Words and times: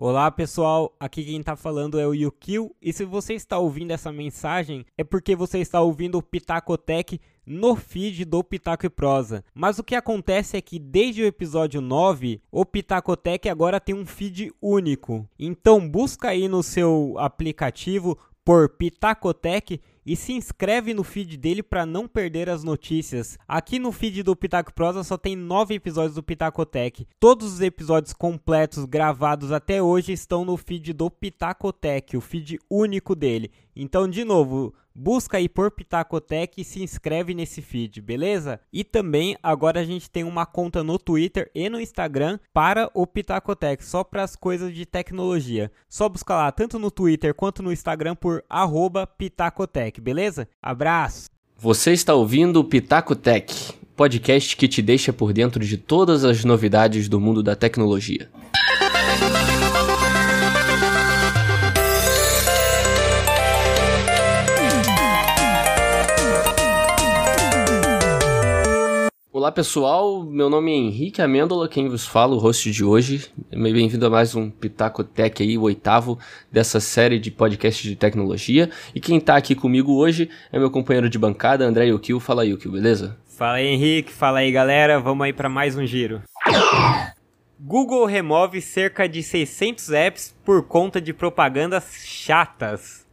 Olá 0.00 0.30
pessoal, 0.30 0.94
aqui 1.00 1.24
quem 1.24 1.40
está 1.40 1.56
falando 1.56 1.98
é 1.98 2.06
o 2.06 2.14
Yukio 2.14 2.72
e 2.80 2.92
se 2.92 3.04
você 3.04 3.34
está 3.34 3.58
ouvindo 3.58 3.90
essa 3.90 4.12
mensagem 4.12 4.86
é 4.96 5.02
porque 5.02 5.34
você 5.34 5.58
está 5.58 5.80
ouvindo 5.80 6.16
o 6.18 6.22
Pitacotec 6.22 7.20
no 7.44 7.74
feed 7.74 8.24
do 8.24 8.44
Pitaco 8.44 8.86
e 8.86 8.88
Prosa. 8.88 9.44
Mas 9.52 9.80
o 9.80 9.82
que 9.82 9.96
acontece 9.96 10.56
é 10.56 10.60
que 10.60 10.78
desde 10.78 11.24
o 11.24 11.26
episódio 11.26 11.80
9, 11.80 12.40
o 12.48 12.64
Pitacotec 12.64 13.48
agora 13.48 13.80
tem 13.80 13.92
um 13.92 14.06
feed 14.06 14.52
único. 14.62 15.28
Então 15.36 15.90
busca 15.90 16.28
aí 16.28 16.46
no 16.46 16.62
seu 16.62 17.16
aplicativo 17.18 18.16
por 18.44 18.68
Pitacotec 18.68 19.80
e 20.08 20.16
se 20.16 20.32
inscreve 20.32 20.94
no 20.94 21.04
feed 21.04 21.36
dele 21.36 21.62
para 21.62 21.84
não 21.84 22.08
perder 22.08 22.48
as 22.48 22.64
notícias. 22.64 23.38
Aqui 23.46 23.78
no 23.78 23.92
feed 23.92 24.22
do 24.22 24.34
Pitaco 24.34 24.72
Prosa 24.72 25.04
só 25.04 25.18
tem 25.18 25.36
nove 25.36 25.74
episódios 25.74 26.14
do 26.14 26.22
Pitacotec. 26.22 27.06
Todos 27.20 27.52
os 27.52 27.60
episódios 27.60 28.14
completos 28.14 28.86
gravados 28.86 29.52
até 29.52 29.82
hoje 29.82 30.12
estão 30.12 30.46
no 30.46 30.56
feed 30.56 30.94
do 30.94 31.10
Pitacotec, 31.10 32.16
o 32.16 32.22
feed 32.22 32.58
único 32.70 33.14
dele. 33.14 33.50
Então, 33.76 34.08
de 34.08 34.24
novo, 34.24 34.72
busca 34.98 35.36
aí 35.36 35.48
por 35.48 35.70
Pitacotec 35.70 36.60
e 36.60 36.64
se 36.64 36.82
inscreve 36.82 37.32
nesse 37.32 37.62
feed, 37.62 38.00
beleza? 38.00 38.60
E 38.72 38.82
também 38.82 39.36
agora 39.40 39.80
a 39.80 39.84
gente 39.84 40.10
tem 40.10 40.24
uma 40.24 40.44
conta 40.44 40.82
no 40.82 40.98
Twitter 40.98 41.48
e 41.54 41.70
no 41.70 41.80
Instagram 41.80 42.38
para 42.52 42.90
o 42.92 43.06
Pitacotec, 43.06 43.84
só 43.84 44.02
para 44.02 44.24
as 44.24 44.34
coisas 44.34 44.74
de 44.74 44.84
tecnologia. 44.84 45.70
Só 45.88 46.08
busca 46.08 46.34
lá 46.34 46.50
tanto 46.50 46.78
no 46.78 46.90
Twitter 46.90 47.32
quanto 47.32 47.62
no 47.62 47.72
Instagram 47.72 48.16
por 48.16 48.44
@pitacotec, 49.16 50.00
beleza? 50.00 50.48
Abraço. 50.60 51.30
Você 51.56 51.92
está 51.92 52.14
ouvindo 52.14 52.58
o 52.58 52.64
Pitacotec, 52.64 53.72
podcast 53.96 54.56
que 54.56 54.66
te 54.66 54.82
deixa 54.82 55.12
por 55.12 55.32
dentro 55.32 55.64
de 55.64 55.76
todas 55.76 56.24
as 56.24 56.44
novidades 56.44 57.08
do 57.08 57.20
mundo 57.20 57.42
da 57.42 57.54
tecnologia. 57.54 58.28
Olá 69.38 69.52
pessoal, 69.52 70.24
meu 70.24 70.50
nome 70.50 70.72
é 70.72 70.74
Henrique 70.74 71.22
Amêndola, 71.22 71.68
quem 71.68 71.88
vos 71.88 72.04
fala, 72.04 72.34
o 72.34 72.38
host 72.38 72.72
de 72.72 72.84
hoje. 72.84 73.30
Bem-vindo 73.52 74.04
a 74.04 74.10
mais 74.10 74.34
um 74.34 74.50
Pitaco 74.50 75.04
Tech 75.04 75.40
aí, 75.40 75.56
o 75.56 75.62
oitavo 75.62 76.18
dessa 76.50 76.80
série 76.80 77.20
de 77.20 77.30
podcasts 77.30 77.88
de 77.88 77.94
tecnologia. 77.94 78.68
E 78.92 79.00
quem 79.00 79.20
tá 79.20 79.36
aqui 79.36 79.54
comigo 79.54 79.94
hoje 79.94 80.28
é 80.50 80.58
meu 80.58 80.72
companheiro 80.72 81.08
de 81.08 81.16
bancada, 81.20 81.64
André 81.64 81.84
Yukio. 81.84 82.18
Fala 82.18 82.42
aí, 82.42 82.48
Yukio, 82.48 82.72
beleza? 82.72 83.16
Fala 83.28 83.58
aí, 83.58 83.68
Henrique, 83.68 84.12
fala 84.12 84.40
aí 84.40 84.50
galera, 84.50 84.98
vamos 84.98 85.24
aí 85.24 85.32
para 85.32 85.48
mais 85.48 85.76
um 85.76 85.86
giro. 85.86 86.20
Google 87.60 88.06
remove 88.06 88.60
cerca 88.60 89.08
de 89.08 89.22
600 89.22 89.92
apps 89.92 90.34
por 90.44 90.64
conta 90.64 91.00
de 91.00 91.12
propagandas 91.12 91.84
chatas. 92.04 93.06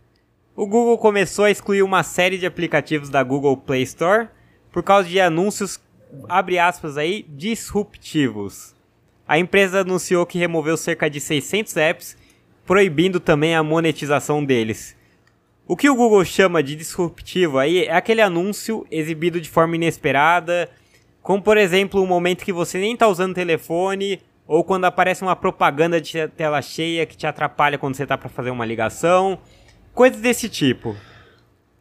O 0.55 0.65
Google 0.65 0.97
começou 0.97 1.45
a 1.45 1.51
excluir 1.51 1.83
uma 1.83 2.01
série 2.01 2.39
de 2.39 2.47
aplicativos 2.47 3.11
da 3.11 3.21
Google 3.21 3.55
Play 3.55 3.83
Store 3.83 4.27
por 4.71 4.81
causa 4.81 5.07
de 5.07 5.21
anúncios 5.21 5.79
abre 6.27 6.59
aspas 6.59 6.97
aí, 6.97 7.25
disruptivos. 7.29 8.75
A 9.27 9.39
empresa 9.39 9.81
anunciou 9.81 10.25
que 10.25 10.37
removeu 10.37 10.77
cerca 10.77 11.09
de 11.09 11.19
600 11.19 11.77
apps, 11.77 12.17
proibindo 12.65 13.19
também 13.19 13.55
a 13.55 13.63
monetização 13.63 14.43
deles. 14.43 14.95
O 15.67 15.75
que 15.75 15.89
o 15.89 15.95
Google 15.95 16.23
chama 16.23 16.61
de 16.61 16.75
disruptivo 16.75 17.57
aí 17.57 17.85
é 17.85 17.95
aquele 17.95 18.21
anúncio 18.21 18.85
exibido 18.91 19.41
de 19.41 19.49
forma 19.49 19.75
inesperada, 19.75 20.69
como 21.23 21.41
por 21.41 21.57
exemplo 21.57 22.01
um 22.01 22.05
momento 22.05 22.45
que 22.45 22.53
você 22.53 22.77
nem 22.77 22.93
está 22.93 23.07
usando 23.07 23.31
o 23.31 23.35
telefone, 23.35 24.21
ou 24.47 24.63
quando 24.63 24.85
aparece 24.85 25.23
uma 25.23 25.35
propaganda 25.35 25.99
de 25.99 26.27
tela 26.29 26.61
cheia 26.61 27.05
que 27.05 27.17
te 27.17 27.25
atrapalha 27.25 27.79
quando 27.79 27.95
você 27.95 28.03
está 28.03 28.15
para 28.15 28.29
fazer 28.29 28.51
uma 28.51 28.65
ligação, 28.65 29.39
coisas 29.91 30.21
desse 30.21 30.47
tipo. 30.47 30.95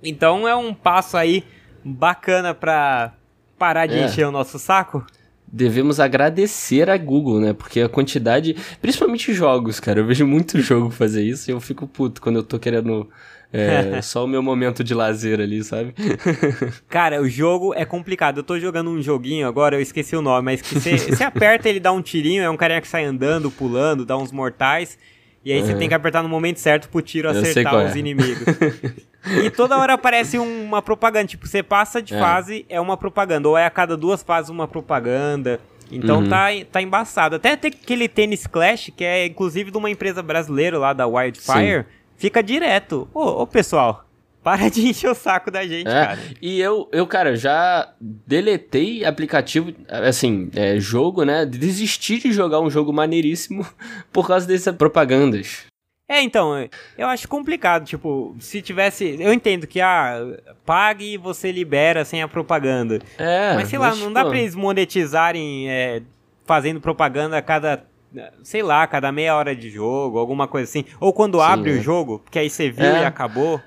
Então 0.03 0.49
é 0.49 0.57
um 0.57 0.73
passo 0.73 1.19
aí 1.19 1.45
bacana 1.85 2.55
para 2.55 3.13
parar 3.59 3.87
de 3.87 3.95
é. 3.95 4.05
encher 4.07 4.27
o 4.27 4.31
nosso 4.31 4.59
saco? 4.59 5.05
Devemos 5.47 6.01
agradecer 6.01 6.91
a 6.91 6.97
Google, 6.97 7.41
né? 7.41 7.53
Porque 7.53 7.81
a 7.81 7.89
quantidade, 7.89 8.57
principalmente 8.81 9.33
jogos, 9.33 9.79
cara, 9.79 10.01
eu 10.01 10.07
vejo 10.07 10.27
muito 10.27 10.61
jogo 10.61 10.91
fazer 10.91 11.23
isso 11.23 11.51
e 11.51 11.53
eu 11.53 11.61
fico 11.61 11.87
puto 11.87 12.21
quando 12.21 12.37
eu 12.37 12.43
tô 12.43 12.59
querendo 12.59 13.09
é, 13.53 14.01
só 14.03 14.25
o 14.25 14.27
meu 14.27 14.43
momento 14.43 14.83
de 14.83 14.93
lazer 14.93 15.41
ali, 15.41 15.63
sabe? 15.63 15.95
Cara, 16.91 17.23
o 17.23 17.29
jogo 17.29 17.73
é 17.73 17.85
complicado. 17.85 18.39
Eu 18.39 18.43
tô 18.43 18.59
jogando 18.59 18.91
um 18.91 19.01
joguinho 19.01 19.47
agora, 19.47 19.77
eu 19.77 19.81
esqueci 19.81 20.17
o 20.17 20.23
nome, 20.23 20.45
mas 20.45 20.61
que 20.61 20.75
você 20.75 21.23
aperta, 21.23 21.69
ele 21.69 21.79
dá 21.79 21.93
um 21.93 22.03
tirinho, 22.03 22.43
é 22.43 22.51
um 22.51 22.57
carinha 22.57 22.81
que 22.81 22.89
sai 22.89 23.05
andando, 23.05 23.49
pulando, 23.53 24.05
dá 24.05 24.19
uns 24.19 24.33
mortais. 24.33 24.99
E 25.45 25.53
aí 25.53 25.61
você 25.61 25.75
tem 25.75 25.89
que 25.89 25.95
apertar 25.95 26.23
no 26.23 26.29
momento 26.29 26.59
certo 26.59 26.89
pro 26.89 27.01
tiro 27.01 27.29
acertar 27.29 27.87
os 27.87 27.95
é. 27.95 27.99
inimigos. 27.99 28.45
e 29.45 29.51
toda 29.51 29.79
hora 29.79 29.95
aparece 29.95 30.39
uma 30.39 30.83
propaganda. 30.83 31.27
Tipo, 31.27 31.47
você 31.47 31.63
passa 31.63 32.03
de 32.03 32.15
é. 32.15 32.19
fase, 32.19 32.67
é 32.69 32.81
uma 32.81 32.97
propaganda. 32.97 33.49
Ou 33.49 33.57
é 33.57 33.67
a 33.67 33.71
cada 33.71 33.97
duas 33.97 34.23
fases 34.23 34.51
uma 34.51 34.69
propaganda. 34.69 35.61
Então 35.91 36.21
uhum. 36.21 36.29
tá, 36.29 36.49
tá 36.71 36.83
embaçado. 36.83 37.37
Até 37.37 37.57
tem 37.57 37.71
aquele 37.71 38.09
tênis 38.09 38.47
Clash, 38.47 38.91
que 38.97 39.05
é 39.05 39.27
inclusive 39.27 39.71
de 39.71 39.77
uma 39.77 39.91
empresa 39.91 40.23
brasileira 40.23 40.79
lá 40.79 40.93
da 40.93 41.07
Wildfire, 41.07 41.83
Sim. 41.83 41.87
fica 42.17 42.43
direto. 42.43 43.09
Ô, 43.13 43.43
ô 43.43 43.47
pessoal, 43.47 44.05
para 44.43 44.69
de 44.69 44.89
encher 44.89 45.11
o 45.11 45.15
saco 45.15 45.51
da 45.51 45.67
gente, 45.67 45.89
é, 45.89 46.07
cara. 46.07 46.19
E 46.41 46.61
eu, 46.61 46.89
eu, 46.93 47.07
cara, 47.07 47.35
já 47.35 47.93
deletei 48.01 49.05
aplicativo, 49.05 49.73
assim, 49.89 50.51
é, 50.55 50.79
jogo, 50.79 51.25
né? 51.25 51.47
Desisti 51.47 52.19
de 52.19 52.33
jogar 52.33 52.61
um 52.61 52.69
jogo 52.69 52.93
maneiríssimo 52.93 53.67
por 54.13 54.27
causa 54.27 54.47
dessas 54.47 54.77
propagandas. 54.77 55.65
É, 56.07 56.21
então, 56.21 56.53
eu 56.99 57.07
acho 57.07 57.27
complicado, 57.27 57.87
tipo, 57.87 58.37
se 58.39 58.61
tivesse. 58.61 59.17
Eu 59.19 59.33
entendo 59.33 59.67
que, 59.67 59.81
ah, 59.81 60.21
pague 60.65 61.15
e 61.15 61.17
você 61.17 61.51
libera 61.51 62.05
sem 62.05 62.23
a 62.23 62.29
propaganda. 62.29 62.99
É. 63.17 63.55
Mas 63.55 63.69
sei 63.69 63.79
lá, 63.79 63.95
não 63.95 64.13
dá 64.13 64.23
pra 64.25 64.37
eles 64.37 64.55
monetizarem 64.55 65.71
é, 65.71 66.03
fazendo 66.45 66.81
propaganda 66.81 67.39
a 67.39 67.43
cada. 67.43 67.85
Sei 68.45 68.63
lá, 68.63 68.87
cada 68.87 69.11
meia 69.11 69.35
hora 69.35 69.57
de 69.57 69.71
jogo, 69.71 70.19
alguma 70.19 70.47
coisa 70.47 70.69
assim. 70.69 70.85
Ou 71.01 71.13
quando 71.13 71.39
Sim, 71.39 71.45
abre 71.45 71.71
é. 71.71 71.81
o 71.81 71.83
jogo, 71.83 72.21
porque 72.21 72.39
aí 72.39 72.49
você 72.51 72.71
viu 72.71 72.85
é. 72.85 73.03
e 73.03 73.05
acabou. 73.05 73.61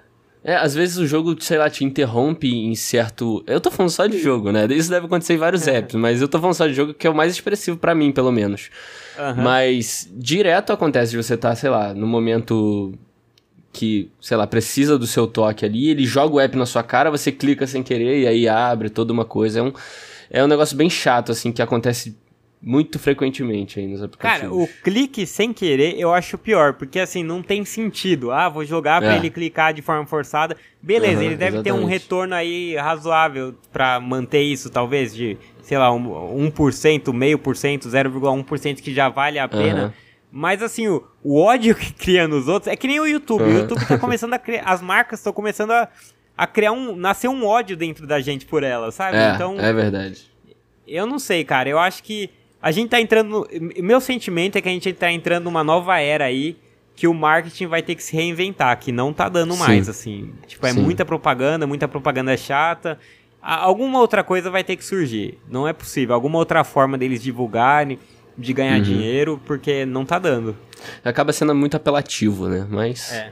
É, 0.48 0.56
às 0.56 0.74
vezes 0.74 0.96
o 0.96 1.06
jogo, 1.06 1.36
sei 1.42 1.58
lá, 1.58 1.70
te 1.70 1.84
interrompe 1.84 2.48
em 2.48 2.74
certo. 2.74 3.44
Eu 3.46 3.60
tô 3.60 3.70
falando 3.70 3.90
só 3.90 4.08
de 4.08 4.18
jogo, 4.18 4.50
né? 4.50 4.66
Isso 4.68 4.90
deve 4.90 5.06
acontecer 5.06 5.34
em 5.34 5.38
vários 5.38 5.68
apps, 5.68 5.96
mas 5.96 6.22
eu 6.22 6.28
tô 6.30 6.40
falando 6.40 6.56
só 6.56 6.66
de 6.66 6.74
jogo 6.74 6.94
que 6.94 7.06
é 7.06 7.10
o 7.10 7.14
mais 7.14 7.34
expressivo 7.34 7.76
para 7.76 7.94
mim, 7.94 8.14
pelo 8.14 8.32
menos. 8.32 8.70
Uhum. 9.20 9.44
Mas 9.44 10.10
direto 10.10 10.72
acontece 10.72 11.12
de 11.12 11.18
você 11.18 11.34
estar, 11.34 11.50
tá, 11.50 11.56
sei 11.56 11.70
lá, 11.70 11.94
no 11.94 12.08
momento 12.08 12.94
que, 13.74 14.10
sei 14.22 14.38
lá, 14.38 14.48
precisa 14.48 14.98
do 14.98 15.06
seu 15.06 15.28
toque 15.28 15.66
ali, 15.66 15.90
ele 15.90 16.06
joga 16.06 16.36
o 16.36 16.40
app 16.40 16.58
na 16.58 16.66
sua 16.66 16.82
cara, 16.82 17.12
você 17.12 17.30
clica 17.30 17.68
sem 17.68 17.84
querer 17.84 18.22
e 18.22 18.26
aí 18.26 18.48
abre 18.48 18.90
toda 18.90 19.12
uma 19.12 19.26
coisa. 19.26 19.60
É 19.60 19.64
um, 19.64 19.74
é 20.30 20.42
um 20.42 20.48
negócio 20.48 20.78
bem 20.78 20.90
chato, 20.90 21.30
assim, 21.30 21.52
que 21.52 21.62
acontece 21.62 22.16
muito 22.62 22.98
frequentemente 22.98 23.80
aí 23.80 23.88
nos 23.88 24.02
aplicativos. 24.02 24.42
Cara, 24.42 24.54
o 24.54 24.68
clique 24.84 25.26
sem 25.26 25.54
querer 25.54 26.00
eu 26.00 26.14
acho 26.14 26.38
pior, 26.38 26.74
porque 26.74 27.00
assim, 27.00 27.24
não 27.24 27.42
tem 27.42 27.64
sentido. 27.64 28.32
Ah, 28.32 28.50
vou 28.50 28.66
jogar 28.66 29.02
para 29.02 29.14
é. 29.14 29.18
ele 29.18 29.30
clicar 29.30 29.74
de 29.74 29.82
forma 29.82 30.06
forçada. 30.06 30.58
Beleza, 30.82 31.18
uhum, 31.18 31.24
ele 31.24 31.36
deve 31.36 31.58
exatamente. 31.58 31.64
ter 31.64 31.72
um 31.72 31.86
retorno 31.86 32.34
aí 32.34 32.76
razoável 32.76 33.56
para 33.72 34.00
manter 34.00 34.42
isso, 34.42 34.70
talvez, 34.70 35.16
de, 35.16 35.38
sei 35.62 35.78
lá, 35.78 35.90
1%, 35.90 36.52
0,5%, 36.52 37.88
0,1% 37.88 38.82
que 38.82 38.94
já 38.94 39.10
vale 39.10 39.38
a 39.40 39.48
pena. 39.48 39.86
Uhum. 39.86 39.92
Mas 40.32 40.62
assim, 40.62 40.88
o, 40.88 41.08
o, 41.24 41.40
ódio 41.40 41.74
que 41.76 41.94
cria 41.94 42.28
nos 42.28 42.48
outros 42.48 42.72
é 42.72 42.76
que 42.76 42.88
nem 42.88 43.00
o 43.00 43.06
YouTube. 43.06 43.44
Uhum. 43.44 43.50
O 43.50 43.58
YouTube 43.60 43.86
tá 43.88 43.98
começando 43.98 44.34
a 44.34 44.40
criar. 44.40 44.64
As 44.66 44.82
marcas 44.82 45.20
estão 45.20 45.32
começando 45.32 45.72
a, 45.72 45.88
a 46.38 46.48
criar 46.48 46.72
um. 46.72 46.96
nascer 46.96 47.30
um 47.30 47.46
ódio 47.46 47.78
dentro 47.78 48.06
da 48.08 48.20
gente 48.20 48.46
por 48.46 48.64
elas, 48.64 48.96
sabe? 48.96 49.18
É, 49.18 49.34
então. 49.34 49.60
É 49.60 49.72
verdade. 49.72 50.28
Eu 50.88 51.06
não 51.06 51.20
sei, 51.20 51.44
cara. 51.44 51.70
Eu 51.70 51.80
acho 51.80 52.04
que 52.04 52.30
a 52.68 52.72
gente 52.72 52.90
tá 52.90 53.00
entrando. 53.00 53.48
Meu 53.78 54.02
sentimento 54.02 54.58
é 54.58 54.62
que 54.62 54.68
a 54.68 54.72
gente 54.74 54.92
tá 54.92 55.10
entrando 55.10 55.46
numa 55.46 55.64
nova 55.64 55.98
era 56.02 56.26
aí 56.26 56.58
que 56.98 57.08
o 57.08 57.14
marketing 57.14 57.68
vai 57.68 57.82
ter 57.82 57.96
que 57.96 58.04
se 58.04 58.14
reinventar, 58.14 58.78
que 58.78 58.92
não 58.92 59.14
tá 59.14 59.30
dando 59.30 59.56
mais, 59.56 59.86
Sim. 59.86 59.92
assim. 59.92 60.34
Tipo, 60.46 60.68
é 60.68 60.74
Sim. 60.74 60.82
muita 60.82 61.06
propaganda, 61.06 61.66
muita 61.66 61.88
propaganda 61.88 62.36
chata. 62.36 63.00
Alguma 63.42 64.00
outra 64.00 64.22
coisa 64.22 64.52
vai 64.52 64.66
ter 64.66 64.76
que 64.76 64.84
surgir. 64.84 65.40
Não 65.50 65.66
é 65.66 65.72
possível. 65.72 66.14
Alguma 66.14 66.40
outra 66.40 66.62
forma 66.66 66.98
deles 66.98 67.24
divulgarem, 67.24 67.98
de 68.38 68.52
ganhar 68.52 68.76
uhum. 68.76 68.84
dinheiro, 68.84 69.42
porque 69.46 69.86
não 69.86 70.04
tá 70.04 70.20
dando. 70.20 70.54
Acaba 71.06 71.32
sendo 71.32 71.56
muito 71.56 71.78
apelativo, 71.78 72.50
né? 72.50 72.68
Mas. 72.70 73.14
É. 73.14 73.32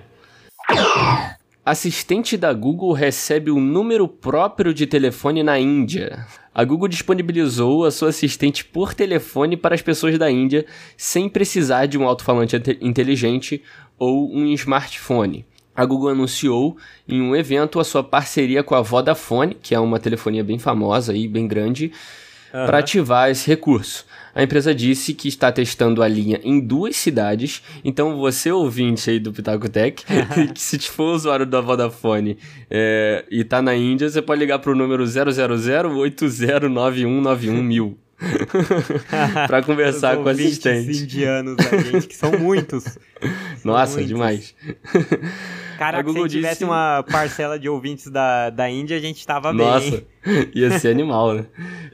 Assistente 1.66 2.38
da 2.38 2.54
Google 2.54 2.94
recebe 2.94 3.52
um 3.52 3.60
número 3.60 4.08
próprio 4.08 4.74
de 4.74 4.88
telefone 4.88 5.44
na 5.44 5.60
Índia. 5.60 6.26
A 6.56 6.64
Google 6.64 6.88
disponibilizou 6.88 7.84
a 7.84 7.92
sua 7.92 8.08
assistente 8.08 8.64
por 8.64 8.94
telefone 8.94 9.58
para 9.58 9.76
as 9.76 9.82
pessoas 9.82 10.18
da 10.18 10.32
Índia 10.32 10.66
sem 10.96 11.28
precisar 11.28 11.86
de 11.86 11.98
um 11.98 12.08
alto-falante 12.08 12.56
inteligente 12.80 13.62
ou 14.00 14.34
um 14.34 14.46
smartphone. 14.54 15.46
A 15.76 15.84
Google 15.84 16.08
anunciou 16.08 16.78
em 17.06 17.22
um 17.22 17.36
evento 17.36 17.78
a 17.78 17.84
sua 17.84 18.02
parceria 18.02 18.64
com 18.64 18.74
a 18.74 18.82
Vodafone, 18.82 19.58
que 19.62 19.76
é 19.76 19.80
uma 19.82 20.00
telefonia 20.00 20.46
bem 20.46 20.58
famosa 20.58 21.14
e 21.14 21.28
bem 21.28 21.46
grande, 21.46 21.92
uhum. 22.54 22.66
para 22.66 22.78
ativar 22.78 23.30
esse 23.30 23.46
recurso. 23.50 24.06
A 24.36 24.44
empresa 24.44 24.76
disse 24.76 25.14
que 25.14 25.30
está 25.30 25.50
testando 25.50 26.04
a 26.04 26.08
linha 26.08 26.42
em 26.44 26.60
duas 26.60 26.98
cidades, 26.98 27.64
então 27.86 28.18
você 28.18 28.52
ouvinte 28.52 29.10
aí 29.10 29.18
do 29.18 29.32
Pitaco 29.32 29.70
Tech, 29.70 30.04
que 30.54 30.62
se 30.62 30.78
for 30.80 31.16
usuário 31.16 31.46
da 31.46 31.62
Vodafone 31.62 32.38
é, 32.70 33.24
e 33.32 33.46
tá 33.46 33.62
na 33.62 33.74
Índia, 33.74 34.10
você 34.10 34.22
pode 34.22 34.42
ligar 34.42 34.60
pro 34.60 34.76
número 34.76 35.08
000 35.08 35.30
809191 35.96 37.96
para 39.48 39.62
conversar 39.62 40.18
com 40.18 40.28
assistente. 40.28 41.04
indianos 41.04 41.56
a 41.60 41.78
gente, 41.78 42.08
que 42.08 42.16
são 42.16 42.38
muitos. 42.38 42.98
Nossa, 43.64 43.94
são 43.94 44.02
muitos. 44.02 44.08
demais. 44.08 44.54
Cara, 45.78 46.04
se 46.04 46.30
tivesse 46.30 46.54
disse... 46.54 46.64
uma 46.64 47.04
parcela 47.10 47.60
de 47.60 47.70
ouvintes 47.70 48.10
da, 48.10 48.50
da 48.50 48.70
Índia, 48.70 48.98
a 48.98 49.00
gente 49.00 49.26
tava 49.26 49.52
Nossa, 49.54 49.80
bem. 49.80 50.06
Nossa, 50.26 50.50
ia 50.56 50.80
ser 50.80 50.90
animal, 50.90 51.34
né? 51.34 51.46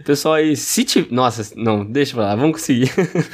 Pessoal 0.05 0.35
aí, 0.35 0.55
se 0.55 0.83
tiver... 0.83 1.13
Nossa, 1.13 1.53
não, 1.55 1.85
deixa 1.85 2.15
pra 2.15 2.25
lá, 2.25 2.35
vamos 2.35 2.59
conseguir. 2.59 2.91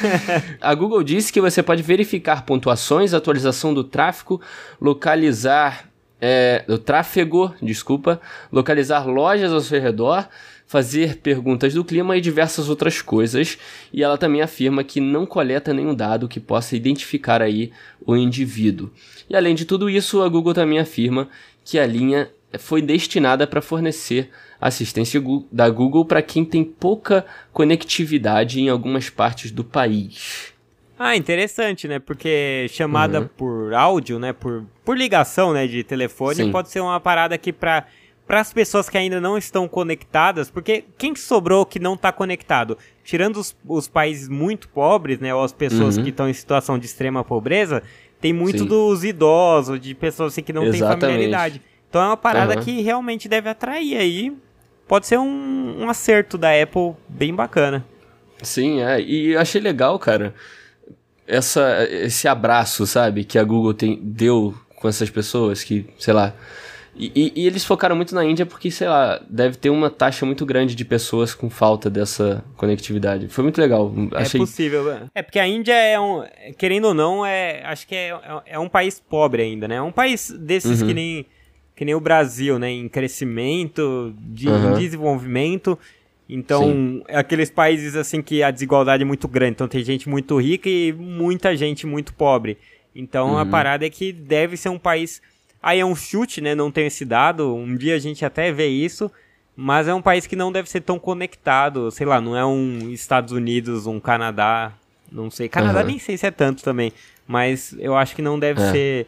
a 0.61 0.73
Google 0.73 1.03
disse 1.03 1.31
que 1.31 1.41
você 1.41 1.61
pode 1.61 1.83
verificar 1.83 2.45
pontuações, 2.45 3.13
atualização 3.13 3.73
do 3.73 3.83
tráfego, 3.83 4.41
localizar... 4.79 5.85
É, 6.19 6.65
do 6.67 6.79
tráfego, 6.79 7.53
desculpa, 7.61 8.19
localizar 8.51 9.05
lojas 9.05 9.53
ao 9.53 9.61
seu 9.61 9.79
redor, 9.79 10.27
fazer 10.67 11.17
perguntas 11.17 11.73
do 11.73 11.83
clima 11.83 12.17
e 12.17 12.21
diversas 12.21 12.69
outras 12.69 13.01
coisas. 13.01 13.57
E 13.91 14.03
ela 14.03 14.17
também 14.17 14.41
afirma 14.41 14.83
que 14.83 14.99
não 14.99 15.25
coleta 15.25 15.73
nenhum 15.73 15.95
dado 15.95 16.27
que 16.27 16.39
possa 16.39 16.75
identificar 16.75 17.41
aí 17.41 17.71
o 18.05 18.15
indivíduo. 18.15 18.91
E 19.29 19.35
além 19.35 19.55
de 19.55 19.65
tudo 19.65 19.89
isso, 19.89 20.21
a 20.21 20.29
Google 20.29 20.53
também 20.53 20.77
afirma 20.77 21.29
que 21.63 21.79
a 21.79 21.87
linha 21.87 22.29
foi 22.59 22.81
destinada 22.81 23.47
para 23.47 23.61
fornecer 23.61 24.29
assistência 24.59 25.21
da 25.51 25.69
Google 25.69 26.05
para 26.05 26.21
quem 26.21 26.43
tem 26.43 26.63
pouca 26.63 27.25
conectividade 27.53 28.59
em 28.59 28.69
algumas 28.69 29.09
partes 29.09 29.51
do 29.51 29.63
país. 29.63 30.53
Ah, 30.99 31.15
interessante, 31.15 31.87
né? 31.87 31.99
Porque 31.99 32.65
chamada 32.69 33.21
uhum. 33.21 33.27
por 33.37 33.73
áudio, 33.73 34.17
né? 34.17 34.33
Por, 34.33 34.65
por 34.83 34.97
ligação, 34.97 35.53
né? 35.53 35.67
De 35.67 35.83
telefone, 35.83 36.35
Sim. 36.35 36.51
pode 36.51 36.69
ser 36.69 36.79
uma 36.79 36.99
parada 36.99 37.37
que 37.37 37.53
para 37.53 37.85
para 38.27 38.41
as 38.41 38.51
pessoas 38.51 38.89
que 38.89 38.97
ainda 38.97 39.21
não 39.21 39.37
estão 39.37 39.67
conectadas, 39.69 40.51
porque 40.51 40.83
quem 40.97 41.15
sobrou 41.15 41.65
que 41.65 41.79
não 41.79 41.93
está 41.93 42.11
conectado? 42.11 42.77
Tirando 43.03 43.37
os, 43.37 43.55
os, 43.65 43.87
países 43.87 44.27
muito 44.27 44.67
pobres, 44.67 45.19
né, 45.19 45.33
ou 45.33 45.43
as 45.43 45.53
pessoas 45.53 45.97
uhum. 45.97 46.03
que 46.03 46.09
estão 46.09 46.29
em 46.29 46.33
situação 46.33 46.77
de 46.77 46.85
extrema 46.85 47.23
pobreza, 47.23 47.81
tem 48.19 48.33
muito 48.33 48.59
Sim. 48.59 48.65
dos 48.65 49.05
idosos, 49.05 49.79
de 49.79 49.95
pessoas 49.95 50.33
assim, 50.33 50.43
que 50.43 50.51
não 50.51 50.69
têm 50.69 50.81
familiaridade. 50.81 51.61
Então 51.89 52.01
é 52.01 52.07
uma 52.07 52.17
parada 52.17 52.55
uhum. 52.55 52.61
que 52.61 52.81
realmente 52.81 53.29
deve 53.29 53.47
atrair 53.47 53.97
aí. 53.97 54.35
Pode 54.87 55.07
ser 55.07 55.17
um, 55.17 55.83
um 55.83 55.89
acerto 55.89 56.37
da 56.37 56.49
Apple 56.61 56.95
bem 57.07 57.33
bacana. 57.33 57.85
Sim, 58.41 58.81
é. 58.81 58.99
E 59.01 59.37
achei 59.37 59.61
legal, 59.61 59.97
cara, 59.97 60.33
essa, 61.25 61.87
esse 61.89 62.27
abraço, 62.27 62.85
sabe, 62.85 63.23
que 63.23 63.39
a 63.39 63.43
Google 63.43 63.73
tem, 63.73 63.99
deu 64.01 64.53
com 64.75 64.87
essas 64.87 65.09
pessoas 65.09 65.63
que, 65.63 65.85
sei 65.97 66.13
lá, 66.13 66.33
e, 66.97 67.33
e, 67.35 67.47
eles 67.47 67.63
focaram 67.63 67.95
muito 67.95 68.15
na 68.15 68.25
Índia 68.25 68.45
porque, 68.45 68.71
sei 68.71 68.87
lá, 68.87 69.21
deve 69.29 69.57
ter 69.57 69.69
uma 69.69 69.89
taxa 69.89 70.25
muito 70.25 70.45
grande 70.45 70.75
de 70.75 70.83
pessoas 70.83 71.33
com 71.33 71.49
falta 71.49 71.89
dessa 71.89 72.43
conectividade. 72.55 73.27
Foi 73.27 73.43
muito 73.43 73.59
legal. 73.59 73.93
É 74.13 74.21
Achei... 74.21 74.39
É 74.39 74.43
possível. 74.43 75.09
É 75.13 75.21
porque 75.21 75.39
a 75.39 75.47
Índia 75.47 75.73
é 75.73 75.99
um. 75.99 76.23
Querendo 76.57 76.85
ou 76.85 76.93
não, 76.93 77.25
é, 77.25 77.63
acho 77.65 77.87
que 77.87 77.95
é, 77.95 78.09
é, 78.09 78.41
é 78.47 78.59
um 78.59 78.67
país 78.67 78.99
pobre 78.99 79.43
ainda, 79.43 79.67
né? 79.67 79.75
É 79.75 79.81
um 79.81 79.91
país 79.91 80.31
desses 80.31 80.81
uhum. 80.81 80.87
que, 80.87 80.93
nem, 80.93 81.25
que 81.75 81.85
nem 81.85 81.93
o 81.93 81.99
Brasil, 81.99 82.57
né? 82.57 82.71
Em 82.71 82.89
crescimento, 82.89 84.13
de 84.17 84.49
uhum. 84.49 84.77
desenvolvimento. 84.77 85.77
Então, 86.29 86.63
Sim. 86.63 87.03
é 87.07 87.17
aqueles 87.17 87.49
países 87.49 87.95
assim 87.95 88.21
que 88.21 88.43
a 88.43 88.51
desigualdade 88.51 89.03
é 89.03 89.05
muito 89.05 89.27
grande. 89.27 89.53
Então 89.53 89.67
tem 89.67 89.83
gente 89.83 90.09
muito 90.09 90.39
rica 90.39 90.67
e 90.67 90.91
muita 90.91 91.55
gente 91.55 91.85
muito 91.85 92.13
pobre. 92.13 92.57
Então 92.95 93.31
uhum. 93.31 93.37
a 93.37 93.45
parada 93.45 93.85
é 93.85 93.89
que 93.89 94.11
deve 94.11 94.57
ser 94.57 94.69
um 94.69 94.79
país 94.79 95.21
Aí 95.61 95.79
é 95.79 95.85
um 95.85 95.95
chute, 95.95 96.41
né? 96.41 96.55
Não 96.55 96.71
tem 96.71 96.87
esse 96.87 97.03
dado. 97.03 97.53
Um 97.53 97.75
dia 97.75 97.95
a 97.95 97.99
gente 97.99 98.23
até 98.23 98.51
vê 98.51 98.67
isso. 98.67 99.11
Mas 99.55 99.87
é 99.87 99.93
um 99.93 100.01
país 100.01 100.27
que 100.27 100.35
não 100.35 100.51
deve 100.51 100.69
ser 100.69 100.81
tão 100.81 100.99
conectado. 100.99 101.89
Sei 101.91 102.05
lá, 102.05 102.21
não 102.21 102.37
é 102.37 102.45
um 102.45 102.91
Estados 102.91 103.31
Unidos, 103.31 103.87
um 103.87 103.99
Canadá. 103.99 104.71
Não 105.11 105.31
sei. 105.31 105.49
Canadá 105.49 105.81
uhum. 105.81 105.87
nem 105.87 105.99
sei 105.99 106.17
se 106.17 106.27
é 106.27 106.31
tanto 106.31 106.63
também. 106.63 106.93
Mas 107.27 107.75
eu 107.79 107.95
acho 107.95 108.15
que 108.15 108.21
não 108.21 108.39
deve 108.39 108.61
é. 108.61 108.71
ser. 108.71 109.07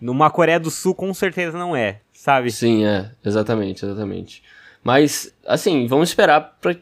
Numa 0.00 0.30
Coreia 0.30 0.60
do 0.60 0.70
Sul, 0.70 0.94
com 0.94 1.12
certeza 1.12 1.58
não 1.58 1.74
é, 1.74 2.00
sabe? 2.12 2.52
Sim, 2.52 2.84
é. 2.84 3.10
Exatamente, 3.24 3.84
exatamente. 3.84 4.44
Mas, 4.84 5.34
assim, 5.44 5.88
vamos 5.88 6.10
esperar 6.10 6.56
pra 6.60 6.76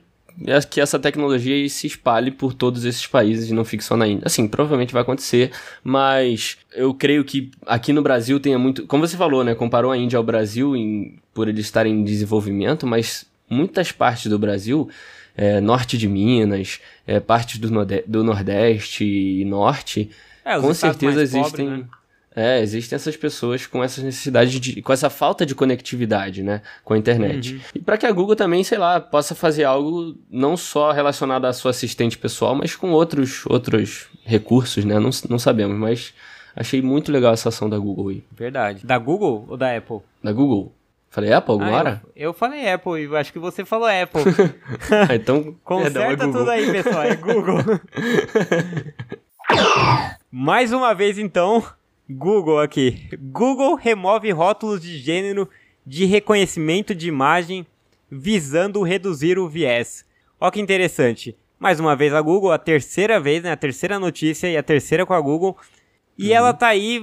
é 0.44 0.60
que 0.60 0.80
essa 0.80 0.98
tecnologia 0.98 1.68
se 1.68 1.86
espalhe 1.86 2.30
por 2.30 2.52
todos 2.52 2.84
esses 2.84 3.06
países 3.06 3.48
e 3.48 3.54
não 3.54 3.64
fique 3.64 3.82
só 3.82 3.96
na 3.96 4.06
Índia. 4.06 4.24
Assim, 4.26 4.46
provavelmente 4.46 4.92
vai 4.92 5.02
acontecer, 5.02 5.50
mas 5.82 6.58
eu 6.74 6.92
creio 6.92 7.24
que 7.24 7.50
aqui 7.66 7.92
no 7.92 8.02
Brasil 8.02 8.38
tenha 8.38 8.58
muito. 8.58 8.86
Como 8.86 9.06
você 9.06 9.16
falou, 9.16 9.42
né? 9.42 9.54
Comparou 9.54 9.90
a 9.90 9.96
Índia 9.96 10.16
ao 10.16 10.24
Brasil 10.24 10.76
em, 10.76 11.18
por 11.32 11.48
eles 11.48 11.64
estarem 11.64 11.92
em 11.94 12.04
desenvolvimento, 12.04 12.86
mas 12.86 13.24
muitas 13.48 13.92
partes 13.92 14.26
do 14.26 14.38
Brasil, 14.38 14.88
é, 15.36 15.60
norte 15.60 15.96
de 15.96 16.08
Minas, 16.08 16.80
é, 17.06 17.18
partes 17.18 17.58
do, 17.58 17.70
do 18.06 18.24
Nordeste 18.24 19.04
e 19.04 19.44
Norte, 19.44 20.10
é, 20.44 20.60
com 20.60 20.74
certeza 20.74 21.22
existem. 21.22 21.66
Pobres, 21.66 21.86
né? 21.86 21.95
É, 22.38 22.60
existem 22.60 22.94
essas 22.94 23.16
pessoas 23.16 23.66
com 23.66 23.82
essas 23.82 24.04
necessidades 24.04 24.60
de, 24.60 24.82
com 24.82 24.92
essa 24.92 25.08
falta 25.08 25.46
de 25.46 25.54
conectividade, 25.54 26.42
né, 26.42 26.60
com 26.84 26.92
a 26.92 26.98
internet. 26.98 27.54
Uhum. 27.54 27.60
E 27.76 27.80
para 27.80 27.96
que 27.96 28.04
a 28.04 28.12
Google 28.12 28.36
também, 28.36 28.62
sei 28.62 28.76
lá, 28.76 29.00
possa 29.00 29.34
fazer 29.34 29.64
algo 29.64 30.14
não 30.30 30.54
só 30.54 30.92
relacionado 30.92 31.46
à 31.46 31.54
sua 31.54 31.70
assistente 31.70 32.18
pessoal, 32.18 32.54
mas 32.54 32.76
com 32.76 32.90
outros 32.90 33.46
outros 33.46 34.08
recursos, 34.22 34.84
né? 34.84 34.98
Não, 34.98 35.08
não 35.30 35.38
sabemos, 35.38 35.78
mas 35.78 36.12
achei 36.54 36.82
muito 36.82 37.10
legal 37.10 37.32
essa 37.32 37.48
ação 37.48 37.70
da 37.70 37.78
Google 37.78 38.10
aí. 38.10 38.22
Verdade. 38.32 38.84
Da 38.84 38.98
Google 38.98 39.46
ou 39.48 39.56
da 39.56 39.74
Apple? 39.74 40.00
Da 40.22 40.30
Google. 40.30 40.74
Falei 41.08 41.32
Apple 41.32 41.56
ah, 41.62 41.70
hora? 41.70 42.02
Eu, 42.14 42.24
eu, 42.24 42.34
falei 42.34 42.70
Apple 42.70 43.02
e 43.02 43.16
acho 43.16 43.32
que 43.32 43.38
você 43.38 43.64
falou 43.64 43.88
Apple. 43.88 44.22
ah, 45.08 45.14
então, 45.14 45.56
Conserta 45.64 46.00
perdão, 46.00 46.28
é 46.28 46.32
tudo 46.32 46.50
aí, 46.50 46.70
pessoal, 46.70 47.04
é 47.04 47.16
Google. 47.16 47.60
Mais 50.30 50.74
uma 50.74 50.94
vez, 50.94 51.16
então, 51.16 51.64
Google 52.08 52.60
aqui. 52.60 53.08
Google 53.18 53.74
remove 53.74 54.30
rótulos 54.30 54.80
de 54.80 54.98
gênero 54.98 55.48
de 55.84 56.04
reconhecimento 56.04 56.94
de 56.94 57.08
imagem 57.08 57.66
visando 58.10 58.82
reduzir 58.82 59.38
o 59.38 59.48
viés. 59.48 60.04
Olha 60.40 60.52
que 60.52 60.60
interessante. 60.60 61.36
Mais 61.58 61.80
uma 61.80 61.96
vez 61.96 62.12
a 62.12 62.20
Google, 62.20 62.52
a 62.52 62.58
terceira 62.58 63.18
vez, 63.18 63.42
né? 63.42 63.52
A 63.52 63.56
terceira 63.56 63.98
notícia 63.98 64.48
e 64.48 64.56
a 64.56 64.62
terceira 64.62 65.06
com 65.06 65.14
a 65.14 65.20
Google. 65.20 65.56
E 66.18 66.28
uhum. 66.28 66.34
ela 66.34 66.52
tá 66.52 66.68
aí 66.68 67.00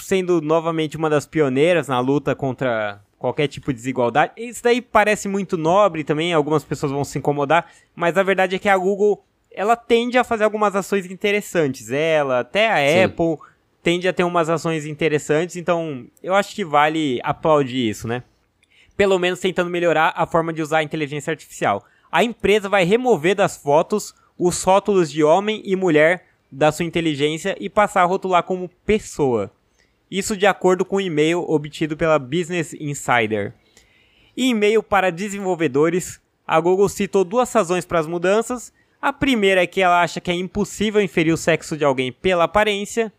sendo 0.00 0.40
novamente 0.40 0.96
uma 0.96 1.10
das 1.10 1.26
pioneiras 1.26 1.88
na 1.88 1.98
luta 1.98 2.34
contra 2.34 3.00
qualquer 3.18 3.48
tipo 3.48 3.72
de 3.72 3.78
desigualdade. 3.78 4.32
Isso 4.36 4.62
daí 4.62 4.80
parece 4.80 5.28
muito 5.28 5.56
nobre 5.56 6.04
também, 6.04 6.32
algumas 6.32 6.64
pessoas 6.64 6.92
vão 6.92 7.04
se 7.04 7.18
incomodar, 7.18 7.70
mas 7.94 8.16
a 8.16 8.22
verdade 8.22 8.56
é 8.56 8.58
que 8.58 8.68
a 8.68 8.76
Google, 8.76 9.24
ela 9.50 9.74
tende 9.74 10.18
a 10.18 10.24
fazer 10.24 10.44
algumas 10.44 10.76
ações 10.76 11.06
interessantes. 11.06 11.90
Ela, 11.90 12.40
até 12.40 12.70
a 12.70 12.76
Sim. 12.76 13.04
Apple 13.04 13.38
tende 13.86 14.08
a 14.08 14.12
ter 14.12 14.24
umas 14.24 14.48
ações 14.48 14.84
interessantes, 14.84 15.54
então 15.54 16.08
eu 16.20 16.34
acho 16.34 16.52
que 16.56 16.64
vale 16.64 17.20
aplaudir 17.22 17.88
isso, 17.88 18.08
né? 18.08 18.24
Pelo 18.96 19.16
menos 19.16 19.38
tentando 19.38 19.70
melhorar 19.70 20.12
a 20.16 20.26
forma 20.26 20.52
de 20.52 20.60
usar 20.60 20.78
a 20.78 20.82
inteligência 20.82 21.30
artificial. 21.30 21.84
A 22.10 22.24
empresa 22.24 22.68
vai 22.68 22.82
remover 22.82 23.36
das 23.36 23.56
fotos 23.56 24.12
os 24.36 24.60
rótulos 24.64 25.08
de 25.08 25.22
homem 25.22 25.62
e 25.64 25.76
mulher 25.76 26.24
da 26.50 26.72
sua 26.72 26.84
inteligência 26.84 27.56
e 27.60 27.70
passar 27.70 28.02
a 28.02 28.06
rotular 28.06 28.42
como 28.42 28.68
pessoa. 28.84 29.52
Isso 30.10 30.36
de 30.36 30.48
acordo 30.48 30.84
com 30.84 30.96
o 30.96 31.00
e-mail 31.00 31.48
obtido 31.48 31.96
pela 31.96 32.18
Business 32.18 32.74
Insider. 32.74 33.54
Em 34.36 34.50
e-mail 34.50 34.82
para 34.82 35.12
desenvolvedores, 35.12 36.20
a 36.44 36.58
Google 36.58 36.88
citou 36.88 37.22
duas 37.22 37.52
razões 37.52 37.84
para 37.84 38.00
as 38.00 38.06
mudanças. 38.08 38.72
A 39.00 39.12
primeira 39.12 39.62
é 39.62 39.66
que 39.68 39.80
ela 39.80 40.02
acha 40.02 40.20
que 40.20 40.32
é 40.32 40.34
impossível 40.34 41.00
inferir 41.00 41.32
o 41.32 41.36
sexo 41.36 41.76
de 41.76 41.84
alguém 41.84 42.10
pela 42.10 42.42
aparência, 42.42 43.12